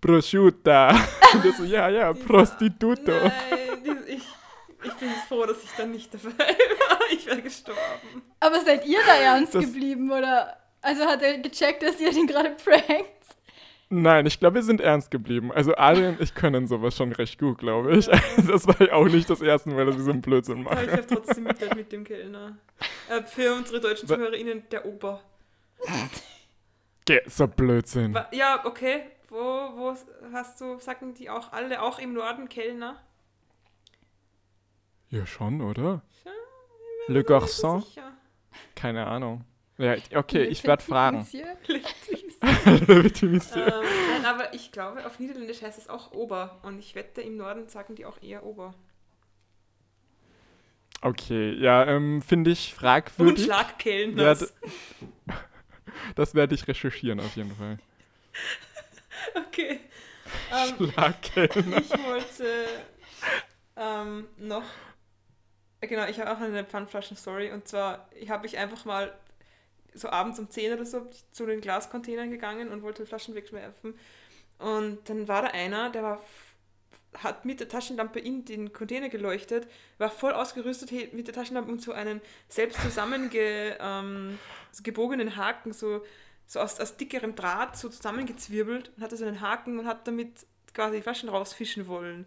[0.01, 0.91] prosciutta.
[1.35, 3.13] Und er so, ja, ja, Dieser, Prostituto.
[3.13, 4.23] Nein, ich,
[4.85, 6.99] ich bin froh, dass ich dann nicht dabei war.
[7.11, 8.23] Ich wäre gestorben.
[8.41, 10.57] Aber seid ihr da ernst das geblieben, oder?
[10.81, 13.22] Also hat er gecheckt, dass ihr den gerade prankt?
[13.95, 15.53] Nein, ich glaube, wir sind ernst geblieben.
[15.53, 18.07] Also Adrian und ich können sowas schon recht gut, glaube ich.
[18.07, 18.19] Ja.
[18.49, 20.79] Das war auch nicht das erste Mal, dass wir so einen Blödsinn machen.
[20.79, 22.57] Aber ich habe trotzdem Mitleid mit dem Kellner.
[23.11, 25.21] Äh, für unsere deutschen ZuhörerInnen, der Ober.
[27.05, 28.19] Geht so Blödsinn.
[28.33, 29.03] Ja, okay.
[29.29, 29.95] Wo, wo
[30.33, 32.97] hast du, sagen die auch alle, auch im Norden Kellner?
[35.11, 36.01] Ja, schon, oder?
[36.25, 36.33] Ja,
[37.09, 37.85] Le Garçon?
[38.75, 39.45] Keine Ahnung.
[39.83, 41.27] Ja, okay, ich werde fragen.
[41.33, 41.51] ähm,
[42.41, 46.61] nein, aber ich glaube, auf Niederländisch heißt es auch Ober.
[46.63, 48.75] Und ich wette, im Norden sagen die auch eher Ober.
[51.01, 53.39] Okay, ja, ähm, finde ich fragwürdig.
[53.39, 54.55] Und Schlagkellners.
[55.27, 55.35] Ja,
[56.15, 57.79] das werde ich recherchieren auf jeden Fall.
[59.35, 59.79] Okay.
[60.51, 61.79] Ähm, Schlagkellner.
[61.79, 62.67] Ich wollte
[63.77, 64.65] ähm, noch
[65.81, 69.13] Genau, ich habe auch eine Pfandflaschen-Story und zwar habe ich einfach mal
[69.95, 73.95] so abends um 10 oder so zu den Glascontainern gegangen und wollte Flaschen wegwerfen.
[74.59, 76.23] Und dann war da einer, der war
[77.19, 79.69] hat mit der Taschenlampe in den Container geleuchtet,
[79.99, 84.39] war voll ausgerüstet mit der Taschenlampe und so einen selbst zusammengebogenen
[85.29, 86.03] ähm, Haken, so,
[86.47, 90.47] so aus, aus dickerem Draht so zusammengezwirbelt und hatte so einen Haken und hat damit
[90.73, 92.25] quasi die Flaschen rausfischen wollen.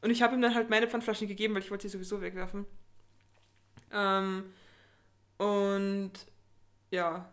[0.00, 2.64] Und ich habe ihm dann halt meine Pfandflaschen gegeben, weil ich wollte sie sowieso wegwerfen.
[3.92, 4.44] Ähm,
[5.36, 6.12] und
[6.92, 7.28] ja.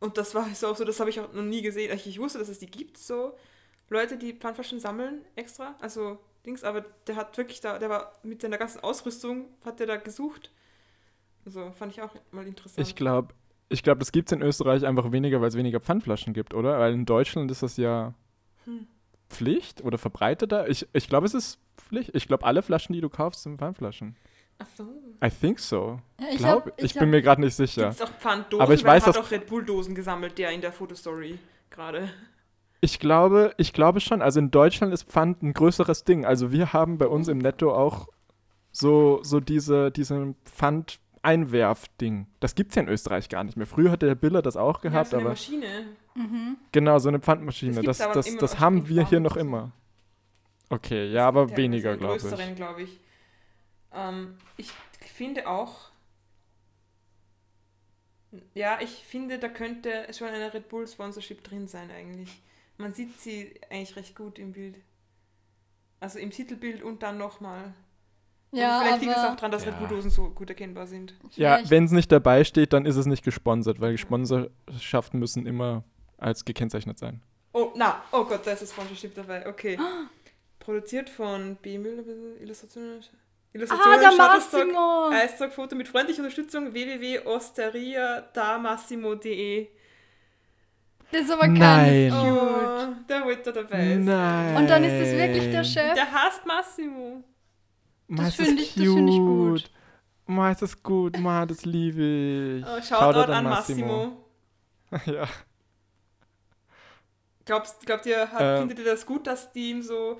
[0.00, 1.98] Und das war so, so das habe ich auch noch nie gesehen.
[2.04, 3.36] Ich wusste, dass es die gibt, so
[3.88, 5.74] Leute, die Pfandflaschen sammeln extra.
[5.80, 9.86] Also Dings, aber der hat wirklich da, der war mit seiner ganzen Ausrüstung, hat der
[9.86, 10.52] da gesucht.
[11.44, 12.86] Also fand ich auch mal interessant.
[12.86, 13.34] Ich glaube,
[13.68, 16.78] ich glaube, das gibt es in Österreich einfach weniger, weil es weniger Pfandflaschen gibt, oder?
[16.78, 18.14] Weil in Deutschland ist das ja
[18.64, 18.86] hm.
[19.28, 20.68] Pflicht oder verbreiteter.
[20.68, 22.14] Ich, ich glaube, es ist Pflicht.
[22.14, 24.16] Ich glaube, alle Flaschen, die du kaufst, sind Pfandflaschen.
[24.58, 24.84] Ach so.
[25.24, 26.00] I think so.
[26.20, 27.88] Ja, ich, glaub, hab, ich, ich bin mir gerade nicht sicher.
[27.88, 30.60] Gibt's auch Pfanddosen, aber ich weiß, er hat auch Red Bull Dosen gesammelt, der in
[30.60, 31.38] der Fotostory
[31.70, 32.08] gerade.
[32.80, 34.22] Ich glaube, ich glaube schon.
[34.22, 36.24] Also in Deutschland ist Pfand ein größeres Ding.
[36.24, 38.08] Also wir haben bei uns im Netto auch
[38.70, 42.26] so, so diese, diesen Pfand-Einwerf-Ding.
[42.40, 43.66] Das gibt es ja in Österreich gar nicht mehr.
[43.66, 45.66] Früher hatte der Biller das auch gehabt, ja, so eine Maschine.
[46.14, 46.56] Mhm.
[46.72, 47.82] Genau, so eine Pfandmaschine.
[47.82, 49.72] Das Das, aber das, das haben wir hier noch immer.
[50.68, 52.22] Okay, ja, aber weniger, glaube ich.
[52.22, 53.00] größeren, glaube ich.
[53.96, 54.70] Ähm, ich
[55.00, 55.90] finde auch,
[58.54, 62.42] ja, ich finde, da könnte schon eine Red Bull Sponsorship drin sein eigentlich.
[62.76, 64.76] Man sieht sie eigentlich recht gut im Bild.
[66.00, 67.72] Also im Titelbild und dann nochmal.
[68.52, 69.70] Ja, vielleicht liegt es auch daran, dass Ja.
[69.70, 71.14] Red Bull Dosen so gut erkennbar sind.
[71.36, 75.84] Ja, wenn es nicht dabei steht, dann ist es nicht gesponsert, weil Sponsorschaften müssen immer
[76.18, 77.22] als gekennzeichnet sein.
[77.52, 79.46] Oh, na, oh Gott, da ist das Sponsorship dabei.
[79.46, 79.78] Okay.
[80.58, 81.78] Produziert von B.
[81.78, 82.02] Müller,
[82.40, 83.02] Illustrationen.
[83.70, 85.08] Ah, der Shutterstock, Massimo!
[85.10, 89.68] Eisstock-Foto mit freundlicher Unterstützung www.osteriadamasimo.de.
[91.12, 91.58] Das ist aber Nein.
[91.58, 92.42] kein Cute.
[92.42, 94.04] Oh, der wollte dabei sein.
[94.04, 94.56] Nein.
[94.56, 95.94] Und dann ist es wirklich der Chef.
[95.94, 97.22] Der hasst Massimo.
[98.08, 99.70] Ma, Das ist finde ich- das finde ich gut.
[100.26, 101.16] Ma, ist das gut.
[101.18, 102.02] Ma, das liebe
[102.58, 102.64] ich.
[102.66, 104.24] Oh, Shoutout an Massimo.
[105.06, 105.26] ja.
[107.44, 108.58] Glaubst, glaubt ihr, hat, Ähm.
[108.60, 110.16] findet ihr das gut, dass die ihm so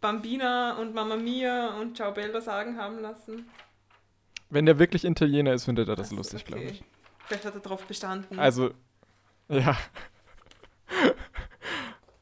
[0.00, 3.48] Bambina und Mamma Mia und Ciao Bella sagen haben lassen?
[4.50, 6.72] Wenn der wirklich Italiener ist, findet er das Ach so, lustig, glaube okay.
[6.72, 6.84] ich.
[7.26, 8.38] Vielleicht hat er darauf bestanden.
[8.38, 8.70] Also,
[9.48, 9.76] ja.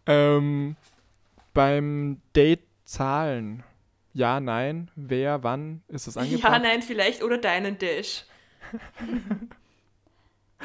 [0.06, 0.76] ähm,
[1.54, 3.62] beim Date zahlen.
[4.14, 6.52] Ja, nein, wer, wann ist das angebracht?
[6.52, 8.24] ja, nein, vielleicht oder deinen Dash.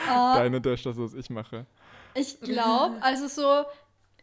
[0.07, 1.65] Ah, Deine Dash, das, was ich mache.
[2.13, 3.65] Ich glaube, also so,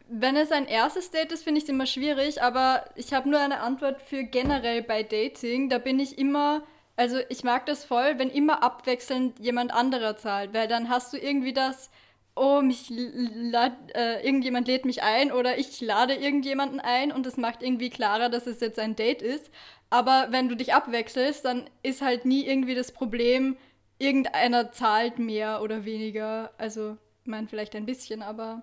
[0.09, 3.41] wenn es ein erstes Date ist, finde ich es immer schwierig, aber ich habe nur
[3.41, 5.69] eine Antwort für generell bei Dating.
[5.69, 6.63] Da bin ich immer,
[6.97, 11.19] also ich mag das voll, wenn immer abwechselnd jemand anderer zahlt, weil dann hast du
[11.19, 11.91] irgendwie das,
[12.35, 17.37] oh, mich lad, äh, irgendjemand lädt mich ein oder ich lade irgendjemanden ein und das
[17.37, 19.51] macht irgendwie klarer, dass es jetzt ein Date ist.
[19.91, 23.57] Aber wenn du dich abwechselst, dann ist halt nie irgendwie das Problem,
[23.99, 26.53] irgendeiner zahlt mehr oder weniger.
[26.59, 28.63] Also, ich meine, vielleicht ein bisschen, aber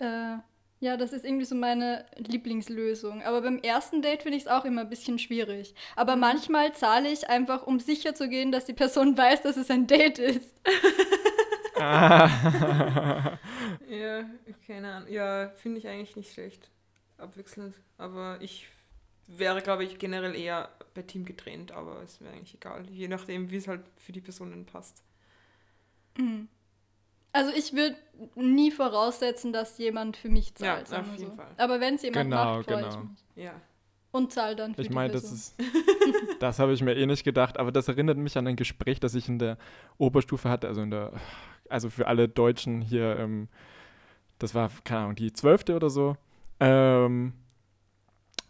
[0.00, 0.38] äh,
[0.80, 3.22] ja, das ist irgendwie so meine Lieblingslösung.
[3.22, 5.74] Aber beim ersten Date finde ich es auch immer ein bisschen schwierig.
[5.94, 9.70] Aber manchmal zahle ich einfach, um sicher zu gehen, dass die Person weiß, dass es
[9.70, 10.54] ein Date ist.
[11.78, 13.38] Ah.
[13.88, 14.24] Ja,
[14.66, 15.10] keine Ahnung.
[15.10, 16.70] Ja, finde ich eigentlich nicht schlecht.
[17.18, 17.74] Abwechselnd.
[17.98, 18.68] Aber ich
[19.26, 22.88] wäre, glaube ich, generell eher bei Team getrennt, aber es wäre eigentlich egal.
[22.90, 25.02] Je nachdem, wie es halt für die Personen passt.
[27.32, 27.96] Also ich würde
[28.34, 30.88] nie voraussetzen, dass jemand für mich Ja, zahlt.
[30.88, 31.36] sagen auf jeden so.
[31.36, 31.50] Fall.
[31.58, 33.04] Aber wenn es jemand Genau, macht, freue ich genau.
[33.04, 33.24] mich.
[33.36, 33.52] Ja.
[34.12, 35.54] Und zahl dann für Ich meine, das ist.
[36.40, 39.14] Das habe ich mir eh nicht gedacht, aber das erinnert mich an ein Gespräch, das
[39.14, 39.58] ich in der
[39.98, 41.12] Oberstufe hatte, also in der,
[41.68, 43.48] also für alle Deutschen hier, ähm,
[44.38, 46.16] das war, keine Ahnung, die zwölfte oder so.
[46.58, 47.34] Ähm,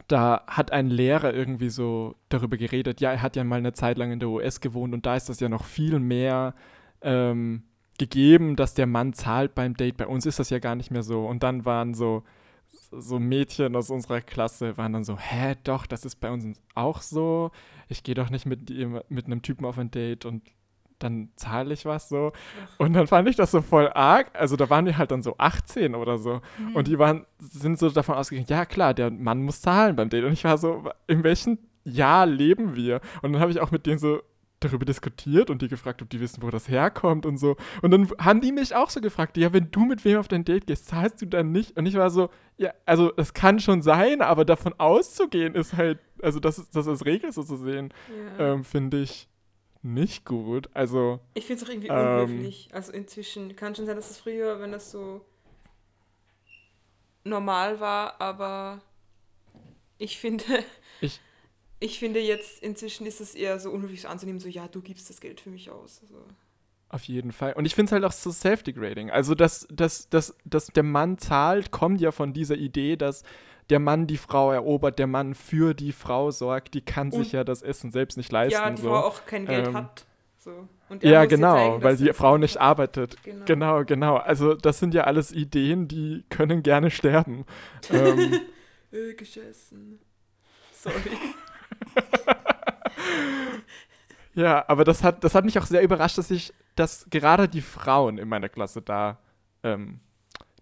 [0.06, 3.98] da hat ein Lehrer irgendwie so darüber geredet, ja, er hat ja mal eine Zeit
[3.98, 6.54] lang in der US gewohnt und da ist das ja noch viel mehr
[7.02, 7.64] ähm,
[8.00, 9.98] gegeben, dass der Mann zahlt beim Date.
[9.98, 11.26] Bei uns ist das ja gar nicht mehr so.
[11.26, 12.24] Und dann waren so,
[12.90, 17.02] so Mädchen aus unserer Klasse, waren dann so, hä, doch, das ist bei uns auch
[17.02, 17.50] so.
[17.88, 18.70] Ich gehe doch nicht mit,
[19.10, 20.42] mit einem Typen auf ein Date und
[20.98, 22.32] dann zahle ich was so.
[22.78, 24.30] Und dann fand ich das so voll arg.
[24.32, 26.40] Also da waren wir halt dann so 18 oder so.
[26.58, 26.76] Mhm.
[26.76, 30.24] Und die waren, sind so davon ausgegangen, ja klar, der Mann muss zahlen beim Date.
[30.24, 33.02] Und ich war so, in welchem Jahr leben wir?
[33.20, 34.22] Und dann habe ich auch mit denen so
[34.60, 37.56] darüber diskutiert und die gefragt, ob die wissen, wo das herkommt und so.
[37.82, 40.44] Und dann haben die mich auch so gefragt, ja, wenn du mit wem auf dein
[40.44, 41.76] Date gehst, zahlst du dann nicht?
[41.76, 45.98] Und ich war so, ja, also es kann schon sein, aber davon auszugehen ist halt,
[46.22, 47.92] also das ist das als Regel so zu sehen,
[48.38, 48.52] ja.
[48.52, 49.28] ähm, finde ich
[49.82, 50.68] nicht gut.
[50.74, 51.96] Also, Ich finde es auch irgendwie Ähm.
[52.24, 52.68] unhöflich.
[52.72, 55.24] Also inzwischen kann schon sein, dass es früher, wenn das so
[57.24, 58.80] normal war, aber
[59.98, 60.44] ich finde,
[61.00, 61.20] Ich-
[61.80, 65.10] ich finde jetzt inzwischen ist es eher so unhöflich so anzunehmen, so ja, du gibst
[65.10, 66.00] das Geld für mich aus.
[66.02, 66.22] Also,
[66.90, 67.54] Auf jeden Fall.
[67.54, 69.10] Und ich finde es halt auch so self-degrading.
[69.10, 73.22] Also, dass, dass, dass, dass der Mann zahlt, kommt ja von dieser Idee, dass
[73.70, 77.32] der Mann die Frau erobert, der Mann für die Frau sorgt, die kann sich Und-
[77.32, 78.52] ja das Essen selbst nicht leisten.
[78.60, 78.88] ja, die so.
[78.88, 80.04] Frau auch kein Geld Ähm, hat.
[80.38, 80.66] So.
[80.88, 83.22] Und Ja, genau, zeigen, weil die Frau nicht arbeitet.
[83.22, 83.44] Genau.
[83.44, 84.16] Genau, genau.
[84.16, 87.44] Also, das sind ja alles Ideen, die können gerne sterben.
[87.90, 88.40] ähm,
[88.90, 90.00] Äh, gegessen.
[90.72, 90.94] Sorry.
[94.34, 97.60] ja, aber das hat, das hat mich auch sehr überrascht, dass ich, dass gerade die
[97.60, 99.18] Frauen in meiner Klasse da
[99.62, 100.00] ähm,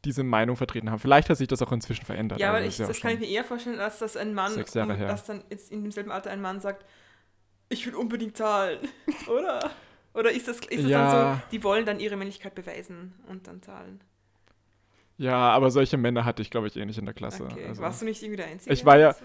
[0.05, 0.99] diese Meinung vertreten haben.
[0.99, 2.41] Vielleicht hat sich das auch inzwischen verändert.
[2.41, 4.53] Ja, aber das ich, das auch kann ich mir eher vorstellen, als dass ein Mann,
[4.55, 6.85] um, dass dann jetzt in demselben Alter ein Mann sagt,
[7.69, 8.79] ich will unbedingt zahlen,
[9.29, 9.71] oder?
[10.15, 11.13] Oder ist das, ist das Ja.
[11.13, 14.01] dann so, die wollen dann ihre Männlichkeit beweisen und dann zahlen?
[15.19, 17.45] Ja, aber solche Männer hatte ich, glaube ich, eh nicht in der Klasse.
[17.45, 17.67] Okay.
[17.67, 17.83] Also.
[17.83, 18.73] Warst du nicht irgendwie der Einzige?
[18.73, 19.25] Ich war ja- oder so?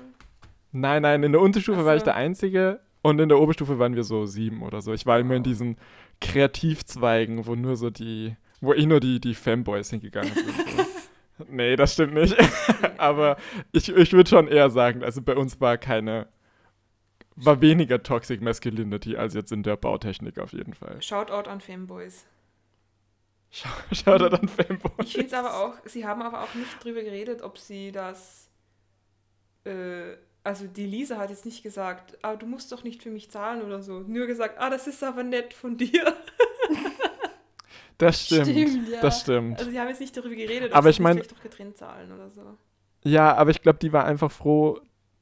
[0.74, 2.05] Nein, nein, in der Unterstufe Ach war ich so.
[2.05, 4.91] der Einzige und in der Oberstufe waren wir so sieben oder so.
[4.91, 5.78] Ich war immer in diesen
[6.19, 10.49] Kreativzweigen, wo nur so die Wo eh nur die, die Fanboys hingegangen sind.
[11.38, 11.45] So.
[11.49, 12.36] nee, das stimmt nicht.
[12.97, 13.38] Aber
[13.71, 16.28] ich, ich würde schon eher sagen, also bei uns war keine,
[17.36, 21.01] war weniger Toxic Masculinity als jetzt in der Bautechnik auf jeden Fall.
[21.01, 22.26] Shoutout an Fanboys.
[24.05, 25.05] Da dann Fanboys.
[25.05, 28.49] Ich finde es aber auch, sie haben aber auch nicht drüber geredet, ob sie das.
[29.65, 30.13] Äh,
[30.44, 33.62] also die Lisa hat jetzt nicht gesagt, ah, du musst doch nicht für mich zahlen
[33.62, 34.00] oder so.
[34.02, 36.14] Nur gesagt, ah, das ist aber nett von dir.
[38.00, 38.48] Das stimmt.
[38.48, 39.02] Stimmt, ja.
[39.02, 39.60] Das stimmt.
[39.60, 42.12] Also die haben jetzt nicht darüber geredet, Aber sie ich mein- vielleicht doch getrennt zahlen
[42.12, 42.58] oder so.
[43.04, 44.80] Ja, aber ich glaube, die war einfach froh,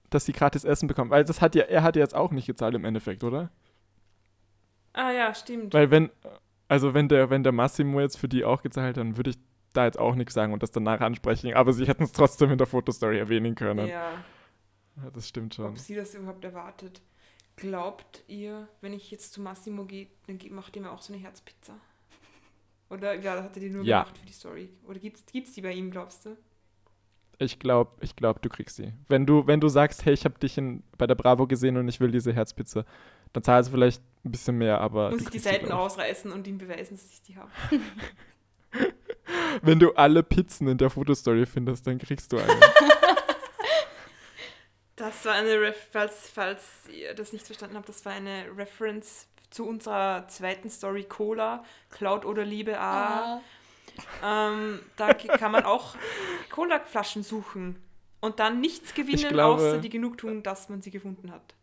[0.09, 1.11] dass sie gratis Essen bekommt.
[1.11, 3.51] Weil das hat ja, er hat ja jetzt auch nicht gezahlt im Endeffekt, oder?
[4.93, 5.73] Ah ja, stimmt.
[5.73, 6.09] Weil wenn,
[6.69, 9.37] also wenn der, wenn der Massimo jetzt für die auch gezahlt hat, dann würde ich
[9.73, 11.53] da jetzt auch nichts sagen und das danach ansprechen.
[11.53, 13.87] Aber sie hätten es trotzdem in der Fotostory erwähnen können.
[13.87, 14.11] Ja,
[15.03, 15.65] ja, das stimmt schon.
[15.65, 17.01] ob sie das überhaupt erwartet.
[17.55, 21.21] Glaubt ihr, wenn ich jetzt zu Massimo gehe, dann macht ihr mir auch so eine
[21.21, 21.73] Herzpizza?
[22.89, 24.01] Oder ja, hat er die nur Ja.
[24.03, 24.69] gemacht für die Story?
[24.87, 26.37] Oder gibt's, gibt's die bei ihm, glaubst du?
[27.37, 28.93] Ich glaube, ich glaub, du kriegst sie.
[29.07, 31.87] Wenn du, wenn du sagst, hey, ich habe dich in, bei der Bravo gesehen und
[31.87, 32.85] ich will diese Herzpizza,
[33.33, 35.09] dann zahlst du vielleicht ein bisschen mehr, aber.
[35.09, 37.49] Muss du ich die Seiten ausreißen und ihm beweisen, dass ich die habe?
[39.61, 42.47] Wenn du alle Pizzen in der Fotostory findest, dann kriegst du eine.
[45.01, 49.27] Das war eine, Ref falls, falls ihr das nicht verstanden habt, das war eine Reference
[49.49, 53.41] zu unserer zweiten Story Cola, Cloud oder Liebe A.
[53.41, 53.41] Ah,
[54.23, 55.95] Ähm, da kann man auch
[56.51, 57.81] Cola-Flaschen suchen
[58.21, 61.55] und dann nichts gewinnen, glaube- außer die Genugtuung, dass man sie gefunden hat.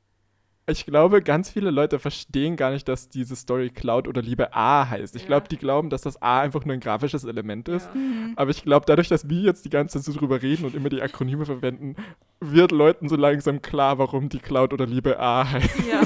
[0.69, 4.89] Ich glaube, ganz viele Leute verstehen gar nicht, dass diese Story Cloud oder Liebe A
[4.89, 5.17] heißt.
[5.17, 5.29] Ich Ja.
[5.29, 7.87] glaube, die glauben, dass das A einfach nur ein grafisches Element ist.
[7.87, 7.95] Ja.
[8.01, 8.33] mhm.
[8.37, 10.91] Aber ich glaube, dadurch, dass wir jetzt die ganze Zeit so drüber reden und immer
[10.91, 11.97] die Akronyme verwenden,
[12.41, 15.89] wird Leuten so langsam klar, warum die Cloud oder Liebe A heißt.
[15.89, 16.01] Ja,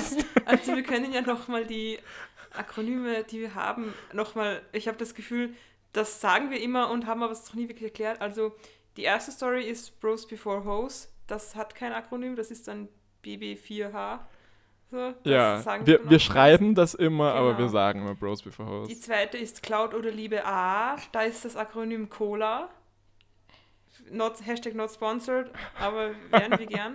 [0.46, 1.98] also wir können ja nochmal die
[2.56, 5.50] Akronyme, die wir haben, nochmal, ich habe das Gefühl,
[5.92, 8.20] das sagen wir immer und haben aber es noch nie wirklich erklärt.
[8.20, 8.54] Also
[8.96, 12.88] die erste Story ist Bros Before Hoes, das hat kein Akronym, das ist dann
[13.24, 14.20] BB4H.
[14.92, 17.58] So, Ja, wir, wir schreiben das immer, aber Genau.
[17.60, 19.00] wir sagen immer Bros Before Die Hoes.
[19.00, 22.68] zweite ist Cloud oder Liebe A, da ist das Akronym Cola.
[24.10, 26.92] Not, Hashtag not sponsored, aber wären wir gern.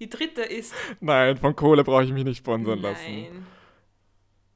[0.00, 3.04] Die dritte ist Nein, von Kohle brauche ich mich nicht sponsern lassen.
[3.04, 3.46] Nein.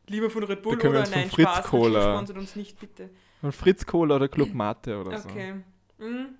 [0.08, 3.08] Lieber von Red Bull oder uns von nein, Fritz Spaß, Cola- sponsert uns nicht, bitte.
[3.40, 5.28] Von Fritz Cola oder Club Mate oder so.
[5.28, 5.54] Okay.
[5.98, 6.34] Mhm.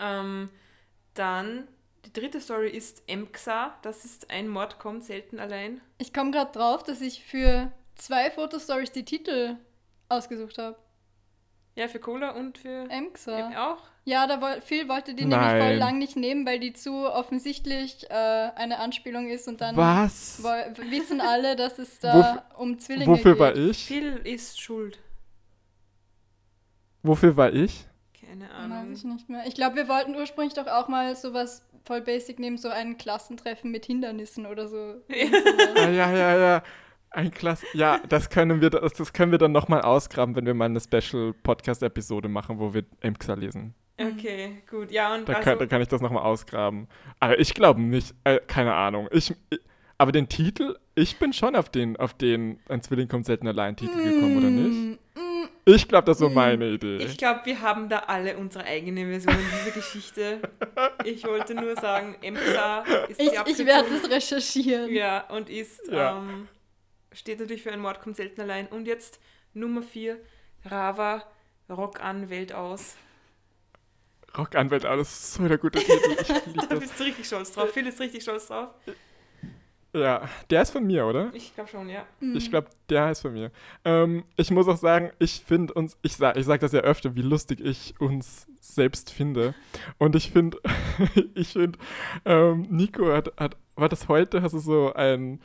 [0.00, 0.48] Ähm,
[1.14, 1.68] dann,
[2.06, 3.74] die dritte Story ist Emxa.
[3.82, 5.80] Das ist ein Mord kommt selten allein.
[5.98, 9.56] Ich komme gerade drauf, dass ich für zwei Fotostories die Titel
[10.08, 10.76] ausgesucht habe.
[11.74, 13.50] Ja, für Cola und für Emxa.
[13.50, 13.82] Em auch.
[14.04, 15.78] Ja, da woll, Phil wollte die nämlich voll Nein.
[15.78, 20.42] lang nicht nehmen, weil die zu offensichtlich äh, eine Anspielung ist und dann Was?
[20.42, 23.40] wissen alle, dass es da um Zwillinge Wofür geht.
[23.40, 23.84] war ich?
[23.84, 24.98] Phil ist schuld.
[27.02, 27.84] Wofür war ich?
[28.18, 28.92] Keine Weiß Ahnung.
[28.92, 29.44] ich nicht mehr.
[29.46, 33.70] Ich glaube, wir wollten ursprünglich doch auch mal sowas voll basic nehmen, so ein Klassentreffen
[33.70, 34.76] mit Hindernissen oder so.
[35.08, 35.76] Sowas.
[35.76, 36.62] Ah, ja, ja, ja.
[37.10, 37.66] Ein Klasse.
[37.72, 40.80] Ja, das können wir, das, das können wir dann nochmal ausgraben, wenn wir mal eine
[40.80, 43.74] Special-Podcast-Episode machen, wo wir Emxa lesen.
[43.98, 44.90] Okay, gut.
[44.90, 46.88] Ja, und Da, also, kann, da kann ich das nochmal ausgraben.
[47.18, 49.08] Aber ich glaube nicht, äh, keine Ahnung.
[49.12, 49.60] Ich, ich,
[49.96, 53.76] aber den Titel, ich bin schon auf den, auf den Ein Zwilling kommt selten allein
[53.76, 54.98] Titel gekommen, oder nicht?
[55.68, 56.98] Ich glaube, das war meine Idee.
[56.98, 60.40] ich glaube, wir haben da alle unsere eigene Version dieser Geschichte.
[61.04, 64.94] Ich wollte nur sagen, Emxa ist Ich, die ich werde es recherchieren.
[64.94, 66.18] Ja, und ist, Ja.
[66.18, 66.46] Ähm,
[67.12, 68.68] steht natürlich für ein Mord kommt selten allein.
[68.68, 69.18] Und jetzt
[69.54, 70.20] Nummer 4,
[70.66, 71.24] Rava,
[71.68, 72.94] Rock an, Welt aus.
[74.38, 76.16] Rockanwalt, alles ist so der gute Titel.
[76.56, 76.78] Da das.
[76.78, 77.72] bist du richtig stolz drauf.
[77.72, 78.68] Phil ist richtig stolz drauf.
[79.96, 81.30] Ja, der ist von mir, oder?
[81.32, 82.04] Ich glaube schon, ja.
[82.20, 82.36] Mm.
[82.36, 83.50] Ich glaube, der ist von mir.
[83.82, 87.14] Ähm, ich muss auch sagen, ich finde uns, ich sage ich sag das ja öfter,
[87.16, 89.54] wie lustig ich uns selbst finde.
[89.96, 90.58] Und ich finde,
[91.34, 91.78] ich finde,
[92.26, 95.40] ähm, Nico hat, hat, war das heute, hast du so ein,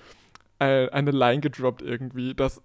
[0.59, 2.61] ein, eine Line gedroppt irgendwie, dass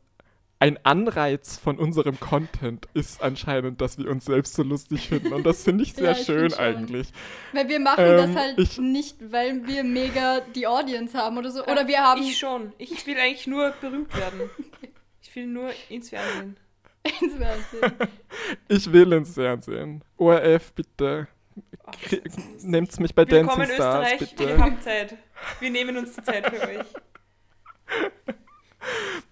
[0.59, 5.33] ein Anreiz von unserem Content ist anscheinend, dass wir uns selbst so lustig finden.
[5.35, 7.09] Und das finde ich sehr Ja, ich schön eigentlich.
[7.53, 11.51] Weil wir machen Ähm, das halt ich- nicht, weil wir mega die Audience haben oder
[11.51, 11.63] so.
[11.67, 12.73] Oder wir haben Ich schon.
[12.79, 14.41] Ich will eigentlich nur berühmt werden.
[15.23, 16.57] Ich will nur ins Fernsehen.
[17.21, 18.09] ins Fernsehen.
[18.69, 20.03] Ich will ins Fernsehen.
[20.17, 21.29] ORF, bitte.
[22.11, 24.31] Ist- Nehmt's mich bei Willkommen Dancing in Stars, Österreich.
[24.31, 24.49] bitte.
[24.49, 25.15] Wir haben Zeit.
[25.61, 26.87] Wir nehmen uns die Zeit für euch.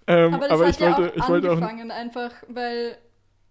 [0.07, 1.53] Ähm, Aber das aber hat ich ja wollte, auch ich wollte auch.
[1.53, 2.97] angefangen, einfach, weil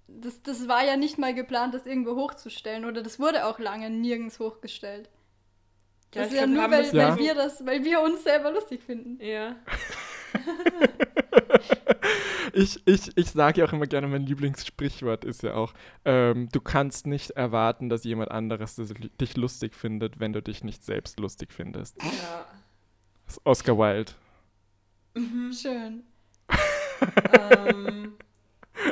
[0.06, 2.84] das, das war ja nicht mal geplant, das irgendwo hochzustellen.
[2.84, 5.08] Oder das wurde auch lange nirgends hochgestellt.
[6.14, 7.18] Ja, das ist ja glaub, nur, weil, das weil Ja.
[7.18, 9.18] wir das, weil wir uns selber lustig finden.
[9.24, 9.56] Ja.
[12.52, 15.72] ich ich, ich sage ja auch immer gerne, mein Lieblingssprichwort ist ja auch,
[16.04, 20.62] ähm, du kannst nicht erwarten, dass jemand anderes das- dich lustig findet, wenn du dich
[20.62, 22.00] nicht selbst lustig findest.
[22.02, 22.44] Ja.
[23.26, 24.12] Das ist Oscar Wilde.
[25.52, 26.04] Schön.
[27.32, 28.14] Ähm,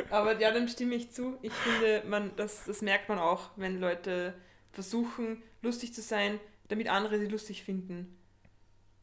[0.09, 1.37] aber ja, dem stimme ich zu.
[1.41, 4.33] Ich finde, man, das, das merkt man auch, wenn Leute
[4.71, 6.39] versuchen, lustig zu sein,
[6.69, 8.17] damit andere sie lustig finden.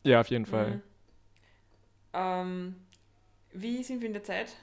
[0.05, 0.77] Ja, auf jeden Fall.
[0.77, 0.83] Mhm.
[2.13, 2.77] Ähm,
[3.53, 4.57] wie sind wir in der Zeit?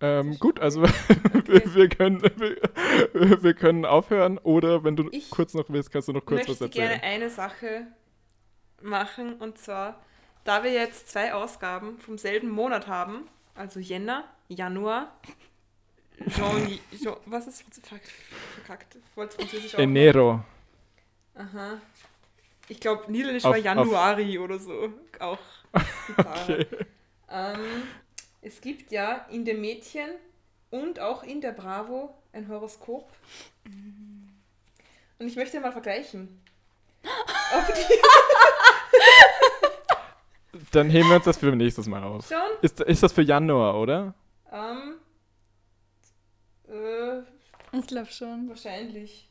[0.00, 0.82] Ähm, gut, also
[1.34, 1.62] Okay.
[1.74, 6.12] wir, können, wir, wir können aufhören oder wenn du Ich kurz noch willst, kannst du
[6.12, 7.00] noch kurz was möchte erzählen.
[7.00, 7.86] gerne eine Sache
[8.82, 10.04] machen und zwar,
[10.44, 15.12] da wir jetzt zwei Ausgaben vom selben Monat haben, also Jänner, Januar,
[16.28, 18.96] Jean, Jean was ist verkackt?
[19.14, 19.78] Wollte Französisch auch.
[19.80, 20.44] Enero.
[21.34, 21.80] Aha.
[22.68, 24.92] Ich glaube, Niederländisch Auf- war auf- Januari oder so.
[25.18, 25.38] Auch.
[26.08, 26.60] die Zahl.
[26.60, 26.86] Okay.
[27.30, 27.82] ähm,
[28.42, 30.08] es gibt ja in dem Mädchen
[30.70, 33.10] und auch in der Bravo ein Horoskop.
[33.64, 36.40] Und ich möchte mal vergleichen.
[37.04, 37.94] Ob die
[40.72, 42.28] Dann heben wir uns das für nächstes Mal auf.
[42.28, 44.14] schon Ist, ist das für Januar, oder?
[44.52, 44.94] ähm,
[46.68, 47.20] äh,
[47.78, 48.48] Ich glaube schon.
[48.48, 49.28] wahrscheinlich.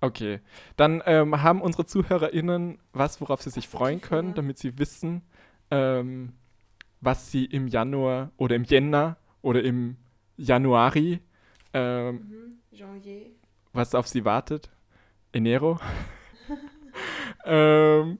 [0.00, 0.40] Okay.
[0.76, 5.22] Dann ähm, haben unsere ZuhörerInnen was, worauf sie sich Ach, freuen können, damit sie wissen,
[5.70, 6.32] ähm,
[7.00, 9.96] was sie im Januar oder im Jänner oder im
[10.36, 11.20] Januari,
[11.72, 13.26] ähm, Mhm.
[13.72, 14.70] Was auf sie wartet.
[15.32, 15.78] Enero.
[17.44, 18.18] ähm,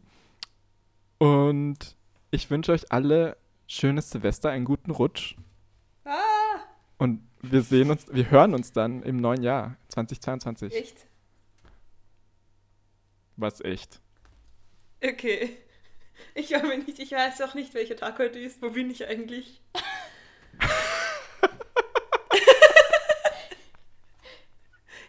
[1.21, 1.97] und
[2.31, 5.37] ich wünsche euch alle schönes Silvester, einen guten Rutsch.
[6.05, 6.17] Ah,
[6.99, 10.75] Und wir sehen uns, wir hören uns dann im neuen Jahr 2022.
[10.75, 11.07] echt?
[13.37, 14.01] Was echt.
[15.03, 15.57] Okay.
[16.35, 18.63] Ich mir nicht, ich weiß auch nicht, welcher Tag heute ist.
[18.63, 19.61] Wo bin ich eigentlich?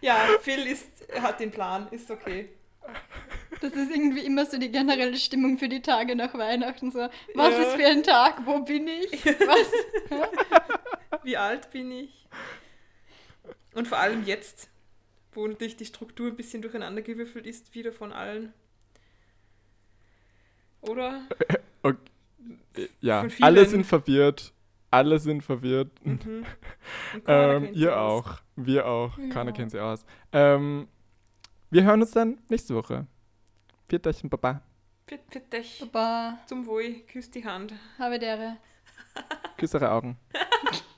[0.02, 0.88] ja, Phil ist,
[1.22, 2.50] hat den Plan, ist okay.
[3.62, 6.92] Das ist irgendwie immer so die generelle Stimmung für die Tage nach Weihnachten.
[6.92, 7.00] So,
[7.36, 7.62] was Ja.
[7.62, 8.46] ist für ein Tag?
[8.46, 9.12] Wo bin ich?
[9.26, 9.72] Was?
[11.24, 12.28] Wie alt bin ich?
[13.74, 14.70] Und vor allem jetzt,
[15.34, 18.54] wo natürlich die Struktur ein bisschen durcheinandergewürfelt ist, wieder von allen.
[20.82, 21.22] Oder?
[22.74, 23.44] Äh, Ja, Von vielen.
[23.46, 24.54] alle sind verwirrt.
[24.90, 25.92] Alle sind verwirrt.
[26.06, 26.46] Mhm.
[27.28, 28.26] Ähm, ihr aus.
[28.26, 28.40] auch.
[28.56, 29.18] Wir auch.
[29.18, 29.28] Ja.
[29.30, 30.04] Keiner kennt sie aus.
[30.32, 30.88] Ähm,
[31.70, 33.06] wir hören uns dann nächste Woche.
[33.92, 34.62] Viert euch, Baba.
[35.06, 35.82] Pfiat, pfiat dich.
[35.84, 37.74] Aber Zum Wohl, küsst die Hand.
[38.00, 38.56] habe dere.
[39.58, 40.18] Küss eure Augen.